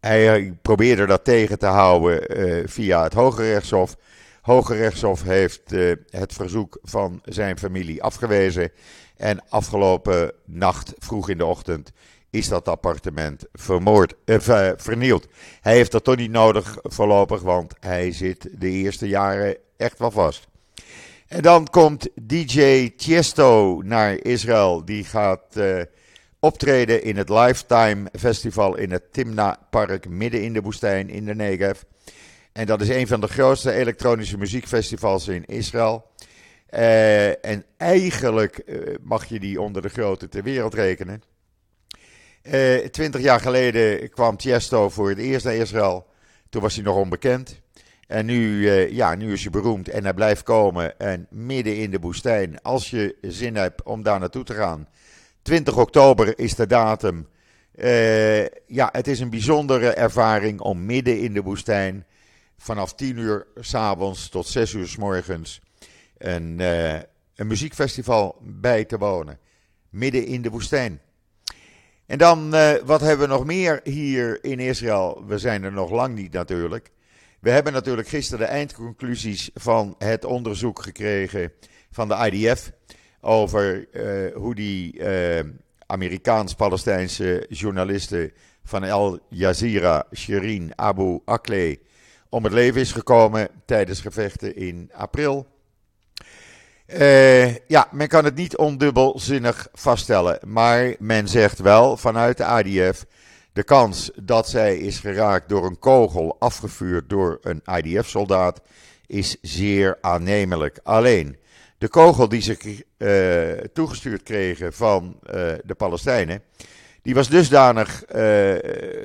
hij 0.00 0.58
probeerde 0.62 1.06
dat 1.06 1.24
tegen 1.24 1.58
te 1.58 1.66
houden 1.66 2.38
uh, 2.38 2.62
via 2.66 3.02
het 3.02 3.12
Hoge 3.12 3.42
Rechtshof. 3.42 3.96
Hoge 4.42 4.74
Rechtshof 4.74 5.22
heeft 5.22 5.70
het 6.10 6.32
verzoek 6.32 6.78
van 6.82 7.20
zijn 7.24 7.58
familie 7.58 8.02
afgewezen. 8.02 8.72
En 9.16 9.48
afgelopen 9.48 10.32
nacht, 10.44 10.92
vroeg 10.98 11.28
in 11.28 11.38
de 11.38 11.44
ochtend, 11.44 11.92
is 12.30 12.48
dat 12.48 12.68
appartement 12.68 13.44
vermoord, 13.52 14.14
uh, 14.24 14.70
vernield. 14.76 15.28
Hij 15.60 15.74
heeft 15.74 15.92
dat 15.92 16.04
toch 16.04 16.16
niet 16.16 16.30
nodig 16.30 16.78
voorlopig, 16.82 17.40
want 17.40 17.74
hij 17.80 18.12
zit 18.12 18.48
de 18.52 18.68
eerste 18.68 19.08
jaren 19.08 19.56
echt 19.76 19.98
wel 19.98 20.10
vast. 20.10 20.46
En 21.28 21.42
dan 21.42 21.66
komt 21.70 22.08
DJ 22.14 22.90
Tiesto 22.96 23.82
naar 23.84 24.24
Israël. 24.24 24.84
Die 24.84 25.04
gaat 25.04 25.56
uh, 25.56 25.82
optreden 26.40 27.02
in 27.02 27.16
het 27.16 27.28
Lifetime 27.28 28.08
Festival 28.18 28.76
in 28.76 28.90
het 28.90 29.12
Timna 29.12 29.58
Park 29.70 30.08
midden 30.08 30.42
in 30.42 30.52
de 30.52 30.60
woestijn 30.60 31.08
in 31.08 31.24
de 31.24 31.34
Negev. 31.34 31.80
En 32.52 32.66
dat 32.66 32.80
is 32.80 32.88
een 32.88 33.06
van 33.06 33.20
de 33.20 33.28
grootste 33.28 33.72
elektronische 33.72 34.38
muziekfestivals 34.38 35.28
in 35.28 35.44
Israël. 35.44 36.06
Uh, 36.70 37.44
en 37.44 37.64
eigenlijk 37.76 38.62
mag 39.02 39.24
je 39.24 39.40
die 39.40 39.60
onder 39.60 39.82
de 39.82 39.88
grote 39.88 40.28
ter 40.28 40.42
wereld 40.42 40.74
rekenen. 40.74 41.22
Twintig 42.90 43.20
jaar 43.20 43.40
geleden 43.40 44.10
kwam 44.10 44.36
Tiesto 44.36 44.88
voor 44.88 45.08
het 45.08 45.18
eerst 45.18 45.44
naar 45.44 45.54
Israël. 45.54 46.06
Toen 46.48 46.62
was 46.62 46.74
hij 46.74 46.84
nog 46.84 46.96
onbekend. 46.96 47.60
En 48.08 48.26
nu, 48.26 48.60
uh, 48.60 48.90
ja, 48.90 49.14
nu 49.14 49.32
is 49.32 49.42
hij 49.42 49.50
beroemd 49.50 49.88
en 49.88 50.04
hij 50.04 50.14
blijft 50.14 50.42
komen. 50.42 50.98
En 50.98 51.26
midden 51.30 51.76
in 51.76 51.90
de 51.90 51.98
woestijn, 51.98 52.62
als 52.62 52.90
je 52.90 53.16
zin 53.20 53.56
hebt 53.56 53.82
om 53.82 54.02
daar 54.02 54.20
naartoe 54.20 54.44
te 54.44 54.54
gaan. 54.54 54.88
20 55.42 55.76
oktober 55.76 56.38
is 56.38 56.54
de 56.54 56.66
datum. 56.66 57.28
Uh, 57.74 58.40
ja, 58.66 58.88
het 58.92 59.06
is 59.06 59.20
een 59.20 59.30
bijzondere 59.30 59.90
ervaring 59.90 60.60
om 60.60 60.86
midden 60.86 61.20
in 61.20 61.32
de 61.32 61.42
woestijn. 61.42 62.06
vanaf 62.56 62.94
10 62.94 63.16
uur 63.16 63.46
s'avonds 63.54 64.28
tot 64.28 64.46
6 64.46 64.72
uur 64.72 64.88
s 64.88 64.96
morgens. 64.96 65.60
Een 66.18 67.06
muziekfestival 67.36 68.36
bij 68.42 68.84
te 68.84 68.98
wonen. 68.98 69.38
Midden 69.90 70.26
in 70.26 70.42
de 70.42 70.50
woestijn. 70.50 71.00
En 72.08 72.18
dan, 72.18 72.50
wat 72.84 73.00
hebben 73.00 73.28
we 73.28 73.34
nog 73.34 73.44
meer 73.44 73.80
hier 73.84 74.44
in 74.44 74.58
Israël? 74.60 75.24
We 75.26 75.38
zijn 75.38 75.62
er 75.64 75.72
nog 75.72 75.90
lang 75.90 76.14
niet 76.14 76.32
natuurlijk. 76.32 76.90
We 77.40 77.50
hebben 77.50 77.72
natuurlijk 77.72 78.08
gisteren 78.08 78.46
de 78.46 78.52
eindconclusies 78.52 79.50
van 79.54 79.94
het 79.98 80.24
onderzoek 80.24 80.82
gekregen 80.82 81.52
van 81.90 82.08
de 82.08 82.30
IDF 82.30 82.70
over 83.20 83.88
uh, 83.92 84.34
hoe 84.34 84.54
die 84.54 84.98
uh, 84.98 85.40
Amerikaans-Palestijnse 85.86 87.46
journalisten 87.48 88.32
van 88.64 88.84
Al 88.84 89.18
Jazeera, 89.28 90.06
Shirin 90.14 90.72
Abu 90.74 91.20
Akleh, 91.24 91.76
om 92.28 92.44
het 92.44 92.52
leven 92.52 92.80
is 92.80 92.92
gekomen 92.92 93.48
tijdens 93.64 94.00
gevechten 94.00 94.56
in 94.56 94.90
april. 94.94 95.46
Uh, 96.96 97.56
ja, 97.56 97.88
men 97.92 98.08
kan 98.08 98.24
het 98.24 98.34
niet 98.34 98.56
ondubbelzinnig 98.56 99.68
vaststellen, 99.72 100.38
maar 100.46 100.94
men 100.98 101.28
zegt 101.28 101.58
wel 101.58 101.96
vanuit 101.96 102.36
de 102.36 102.62
IDF 102.64 103.04
de 103.52 103.62
kans 103.62 104.10
dat 104.22 104.48
zij 104.48 104.76
is 104.76 104.98
geraakt 104.98 105.48
door 105.48 105.66
een 105.66 105.78
kogel 105.78 106.36
afgevuurd 106.38 107.08
door 107.08 107.38
een 107.42 107.62
IDF-soldaat 107.82 108.60
is 109.06 109.36
zeer 109.42 109.98
aannemelijk. 110.00 110.80
Alleen 110.82 111.36
de 111.78 111.88
kogel 111.88 112.28
die 112.28 112.40
ze 112.40 112.84
uh, 112.98 113.64
toegestuurd 113.72 114.22
kregen 114.22 114.72
van 114.72 115.18
uh, 115.22 115.32
de 115.64 115.74
Palestijnen, 115.76 116.42
die 117.02 117.14
was 117.14 117.28
dusdanig 117.28 118.02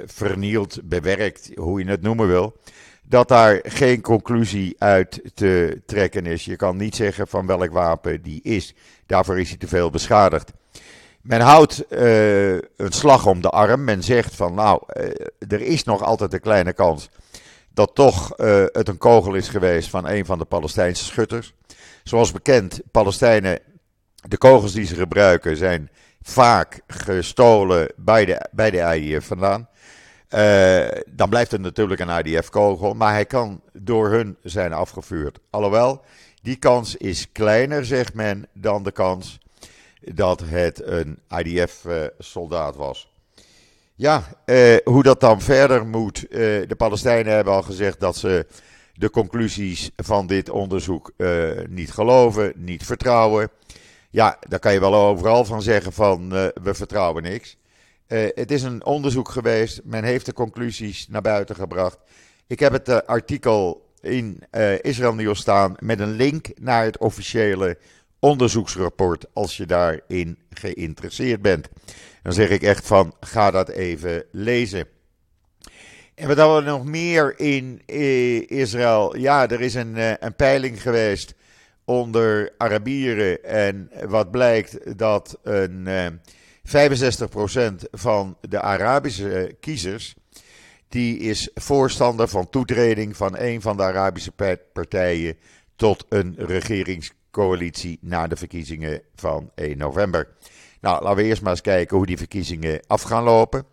vernield, 0.06 0.80
bewerkt, 0.84 1.52
hoe 1.56 1.84
je 1.84 1.90
het 1.90 2.02
noemen 2.02 2.28
wil, 2.28 2.56
dat 3.04 3.28
daar 3.28 3.60
geen 3.64 4.02
conclusie 4.02 4.76
uit 4.78 5.22
te 5.34 5.82
trekken 5.86 6.26
is. 6.26 6.46
Je 6.46 6.56
kan 6.56 6.78
niet 6.78 6.96
zeggen 6.96 7.28
van 7.28 7.46
welk 7.46 7.72
wapen 7.72 8.22
die 8.22 8.42
is. 8.42 8.76
Daarvoor 9.06 9.40
is 9.40 9.50
hij 9.50 9.58
te 9.58 9.68
veel 9.68 9.90
beschadigd. 9.90 10.52
Men 11.22 11.42
houdt 11.42 11.84
uh, 11.90 12.54
een 12.54 12.92
slag 12.92 13.26
om 13.26 13.42
de 13.42 13.50
arm. 13.50 13.84
Men 13.84 14.04
zegt 14.04 14.36
van 14.36 14.54
nou, 14.54 14.82
uh, 14.98 15.04
er 15.48 15.62
is 15.62 15.84
nog 15.84 16.02
altijd 16.02 16.34
een 16.34 16.40
kleine 16.40 16.74
kans 16.74 17.10
dat 17.74 17.96
toch 17.96 18.40
uh, 18.40 18.64
het 18.66 18.88
een 18.88 18.98
kogel 18.98 19.34
is 19.34 19.48
geweest 19.48 19.90
van 19.90 20.08
een 20.08 20.26
van 20.26 20.38
de 20.38 20.46
Palestijnse 20.46 21.04
schutters. 21.04 21.54
Zoals 22.04 22.32
bekend, 22.32 22.82
Palestijnen, 22.92 23.60
de 24.28 24.38
kogels 24.38 24.74
die 24.74 24.86
ze 24.86 24.96
gebruiken 24.96 25.58
zijn 25.58 25.90
vaak 26.22 26.82
gestolen 26.88 27.92
bij 27.96 28.26
de, 28.26 28.50
bij 28.52 28.72
de 28.72 28.96
IDF 28.96 29.26
vandaan. 29.28 29.70
Dan 31.12 31.30
blijft 31.30 31.52
het 31.52 31.62
natuurlijk 31.62 32.02
een 32.02 32.26
IDF-kogel, 32.26 32.94
maar 32.94 33.14
hij 33.14 33.26
kan 33.26 33.62
door 33.74 34.10
hun 34.10 34.38
zijn 34.44 34.74
afgevuurd. 34.74 35.40
Alhoewel, 35.50 36.02
die 36.42 36.56
kans 36.56 36.96
is 36.96 37.32
kleiner, 37.32 37.86
zegt 37.86 38.14
men, 38.14 38.48
dan 38.54 38.84
de 38.84 38.92
kans 38.92 39.40
dat 40.02 40.42
het 40.46 40.82
een 40.86 41.20
IDF-soldaat 41.30 42.76
was. 42.76 43.12
Ja, 43.96 44.24
eh, 44.46 44.76
hoe 44.84 45.04
dat 45.04 45.20
dan 45.20 45.42
verder 45.42 45.86
moet. 45.86 46.28
Eh, 46.28 46.40
de 46.40 46.76
Palestijnen 46.78 47.34
hebben 47.34 47.54
al 47.54 47.62
gezegd 47.62 48.00
dat 48.00 48.18
ze 48.18 48.46
de 48.94 49.10
conclusies 49.10 49.92
van 49.96 50.28
dit 50.28 50.50
onderzoek 50.50 51.12
eh, 51.18 51.50
niet 51.70 51.92
geloven, 51.92 52.54
niet 52.56 52.86
vertrouwen. 52.86 53.50
Ja, 54.10 54.38
daar 54.48 54.60
kan 54.60 54.74
je 54.74 54.80
wel 54.80 54.96
overal 54.96 55.46
van 55.46 55.62
zeggen 55.62 55.94
van 55.94 56.30
we 56.64 56.74
vertrouwen 56.74 57.24
niks. 57.24 57.58
Het 58.08 58.52
is 58.52 58.64
een 58.64 58.86
onderzoek 58.86 59.30
geweest, 59.30 59.82
men 59.84 60.04
heeft 60.04 60.26
de 60.26 60.34
conclusies 60.34 61.08
naar 61.08 61.22
buiten 61.22 61.56
gebracht. 61.56 61.98
Ik 62.48 62.60
heb 62.60 62.72
het 62.72 63.08
artikel 63.08 63.90
in 64.02 64.44
Israël 64.82 65.14
Nieuws 65.14 65.40
staan 65.40 65.76
met 65.80 66.00
een 66.00 66.12
link 66.12 66.48
naar 66.60 66.84
het 66.84 66.98
officiële 66.98 67.78
onderzoeksrapport 68.24 69.26
als 69.34 69.58
je 69.58 69.66
daarin 69.66 70.38
geïnteresseerd 70.50 71.42
bent. 71.42 71.70
Dan 72.24 72.34
zeg 72.34 72.50
ik 72.50 72.62
echt 72.62 72.88
van, 72.88 73.16
ga 73.20 73.52
dat 73.52 73.70
even 73.70 74.26
lezen. 74.32 74.88
En 76.16 76.28
wat 76.28 76.38
hebben 76.38 76.56
we 76.56 76.70
nog 76.70 76.86
meer 76.86 77.40
in 77.40 77.82
eh, 77.86 78.50
Israël? 78.50 79.18
Ja, 79.18 79.50
er 79.50 79.62
is 79.62 79.74
een, 79.74 79.98
eh, 79.98 80.14
een 80.20 80.36
peiling 80.36 80.82
geweest 80.82 81.34
onder 81.86 82.54
Arabieren. 82.58 83.44
En 83.44 83.92
wat 84.08 84.32
blijkt 84.32 84.98
dat 84.98 85.40
een 85.44 85.88
65% 86.68 86.72
eh, 86.72 87.70
van 87.92 88.38
de 88.42 88.62
Arabische 88.62 89.56
kiezers. 89.60 90.16
Die 90.88 91.18
is 91.18 91.50
voorstander 91.54 92.28
van 92.28 92.50
toetreding 92.50 93.18
van 93.18 93.38
een 93.38 93.62
van 93.62 93.78
de 93.78 93.84
Arabische 93.84 94.32
partijen 94.74 95.38
tot 95.76 96.06
een 96.10 96.36
regerings 96.38 97.12
coalitie 97.32 97.98
na 98.02 98.28
de 98.28 98.36
verkiezingen 98.36 99.02
van 99.16 99.52
1 99.56 99.78
november. 99.78 100.28
Nou, 100.82 101.04
laten 101.04 101.18
we 101.18 101.24
eerst 101.24 101.42
maar 101.42 101.52
eens 101.52 101.62
kijken 101.62 101.98
hoe 101.98 102.06
die 102.06 102.18
verkiezingen 102.18 102.80
af 102.88 103.02
gaan 103.02 103.24
lopen. 103.24 103.66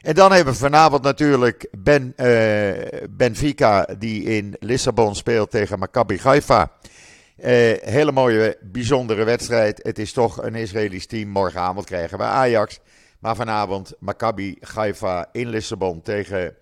En 0.00 0.14
dan 0.14 0.32
hebben 0.32 0.52
we 0.52 0.58
vanavond 0.58 1.02
natuurlijk 1.02 1.68
ben, 1.78 2.12
uh, 2.16 2.72
Benfica, 3.10 3.86
die 3.98 4.22
in 4.22 4.56
Lissabon 4.60 5.14
speelt 5.14 5.50
tegen 5.50 5.78
Maccabi 5.78 6.18
Haifa. 6.22 6.72
Uh, 7.36 7.46
hele 7.80 8.12
mooie, 8.12 8.56
bijzondere 8.62 9.24
wedstrijd. 9.24 9.80
Het 9.82 9.98
is 9.98 10.12
toch 10.12 10.42
een 10.42 10.54
Israëlisch 10.54 11.06
team. 11.06 11.28
Morgenavond 11.28 11.86
krijgen 11.86 12.18
we 12.18 12.24
Ajax. 12.24 12.80
Maar 13.18 13.36
vanavond 13.36 13.94
Maccabi 13.98 14.58
Haifa 14.74 15.28
in 15.32 15.48
Lissabon 15.48 16.02
tegen 16.02 16.56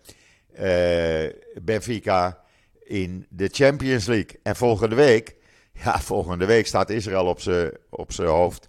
uh, 0.61 1.30
Benfica 1.62 2.38
in 2.85 3.26
de 3.28 3.48
Champions 3.52 4.06
League. 4.06 4.40
En 4.42 4.56
volgende 4.56 4.94
week 4.94 5.37
ja, 5.85 5.98
volgende 5.98 6.46
week 6.46 6.66
staat 6.66 6.90
Israël 6.90 7.26
op 7.26 7.40
zijn 7.40 7.72
op 7.88 8.12
hoofd. 8.12 8.68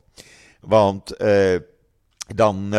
Want 0.62 1.22
uh, 1.22 1.56
dan 2.36 2.76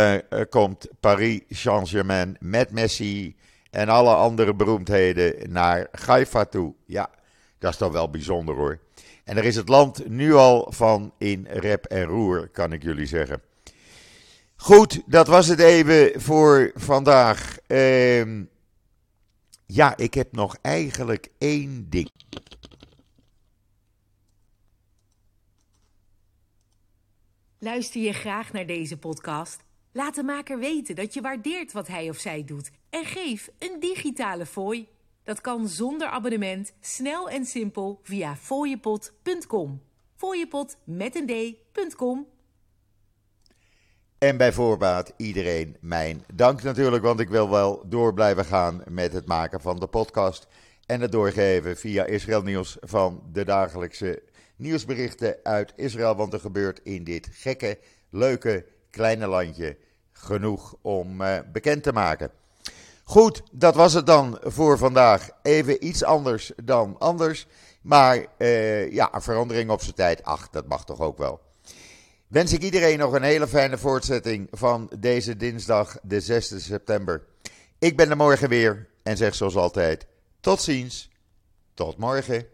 komt 0.49 0.89
Paris 1.01 1.41
Saint-Germain 1.49 2.37
met 2.41 2.71
Messi 2.71 3.37
en 3.71 3.89
alle 3.89 4.15
andere 4.15 4.55
beroemdheden 4.55 5.53
naar 5.53 5.89
Haifa 6.07 6.45
toe. 6.45 6.75
Ja, 6.87 7.11
dat 7.59 7.73
is 7.73 7.79
toch 7.79 7.93
wel 7.93 8.11
bijzonder 8.11 8.55
hoor. 8.55 8.79
En 9.25 9.37
er 9.37 9.45
is 9.45 9.57
het 9.57 9.69
land 9.69 10.09
nu 10.09 10.35
al 10.35 10.73
van 10.73 11.13
in 11.19 11.47
rep 11.51 11.85
en 11.85 12.05
roer, 12.05 12.49
kan 12.49 12.73
ik 12.73 12.83
jullie 12.83 13.07
zeggen. 13.07 13.43
Goed, 14.57 15.03
dat 15.07 15.27
was 15.27 15.47
het 15.47 15.61
even 15.61 16.21
voor 16.21 16.71
vandaag. 16.75 17.57
Uh, 17.69 18.43
ja, 19.67 19.97
ik 19.97 20.15
heb 20.15 20.33
nog 20.33 20.57
eigenlijk 20.63 21.29
één 21.39 21.91
ding. 21.91 22.11
Luister 27.59 28.01
je 28.01 28.13
graag 28.13 28.53
naar 28.53 28.67
deze 28.67 28.99
podcast? 28.99 29.65
Laat 29.93 30.15
de 30.15 30.23
maker 30.23 30.59
weten 30.59 30.95
dat 30.95 31.15
je 31.15 31.21
waardeert 31.21 31.73
wat 31.73 31.87
hij 31.87 32.09
of 32.09 32.19
zij 32.19 32.45
doet 32.45 32.71
en 32.91 33.05
geef 33.05 33.51
een 33.59 33.81
digitale 33.81 34.47
fooi. 34.47 34.89
Dat 35.25 35.41
kan 35.41 35.69
zonder 35.69 36.09
abonnement, 36.09 36.73
snel 36.81 37.31
en 37.31 37.45
simpel 37.45 38.01
via 38.03 38.37
fooiepot.com. 38.37 39.83
Fooiepot 40.15 40.77
met 40.85 41.17
een 41.17 41.27
d.com. 41.73 42.27
En 44.19 44.37
bij 44.37 44.53
voorbaat 44.53 45.13
iedereen 45.17 45.77
mijn 45.81 46.25
dank 46.35 46.63
natuurlijk, 46.63 47.03
want 47.03 47.21
ik 47.21 47.29
wil 47.29 47.51
wel 47.51 47.89
door 47.89 48.15
blijven 48.15 48.45
gaan 48.45 48.83
met 48.89 49.13
het 49.13 49.27
maken 49.27 49.61
van 49.61 49.79
de 49.79 49.87
podcast 49.87 50.47
en 50.87 51.01
het 51.01 51.13
doorgeven 51.13 51.77
via 51.77 52.05
Israël 52.05 52.43
Nieuws 52.43 52.77
van 52.81 53.23
de 53.33 53.45
dagelijkse 53.45 54.23
nieuwsberichten 54.57 55.37
uit 55.43 55.73
Israël, 55.77 56.15
want 56.15 56.33
er 56.33 56.41
gebeurt 56.41 56.81
in 56.83 57.05
dit 57.05 57.29
gekke, 57.33 57.79
leuke, 58.11 58.67
kleine 58.91 59.27
landje 59.27 59.77
genoeg 60.13 60.77
om 60.83 61.21
uh, 61.21 61.39
bekend 61.53 61.83
te 61.83 61.93
maken. 61.93 62.31
Goed, 63.05 63.43
dat 63.53 63.75
was 63.75 63.93
het 63.93 64.07
dan 64.07 64.39
voor 64.43 64.79
vandaag. 64.79 65.29
Even 65.43 65.87
iets 65.87 66.05
anders 66.05 66.53
dan 66.63 66.97
anders. 66.99 67.47
Maar 67.83 68.27
uh, 68.39 68.93
ja, 68.93 69.15
een 69.15 69.23
verandering 69.23 69.71
op 69.71 69.83
zijn 69.83 69.95
tijd. 69.95 70.23
Ach, 70.23 70.49
dat 70.51 70.67
mag 70.67 70.85
toch 70.85 71.01
ook 71.01 71.19
wel. 71.19 71.41
Wens 72.29 72.53
ik 72.53 72.63
iedereen 72.63 72.99
nog 72.99 73.13
een 73.13 73.23
hele 73.23 73.49
fijne 73.49 73.79
voortzetting 73.79 74.49
van 74.51 74.91
deze 74.99 75.37
dinsdag, 75.37 75.97
de 76.03 76.21
6 76.21 76.65
september. 76.65 77.25
Ik 77.79 77.97
ben 77.97 78.11
er 78.11 78.17
morgen 78.17 78.49
weer 78.49 78.89
en 79.03 79.17
zeg 79.17 79.35
zoals 79.35 79.57
altijd: 79.57 80.07
tot 80.41 80.63
ziens, 80.63 81.11
tot 81.75 81.99
morgen. 81.99 82.47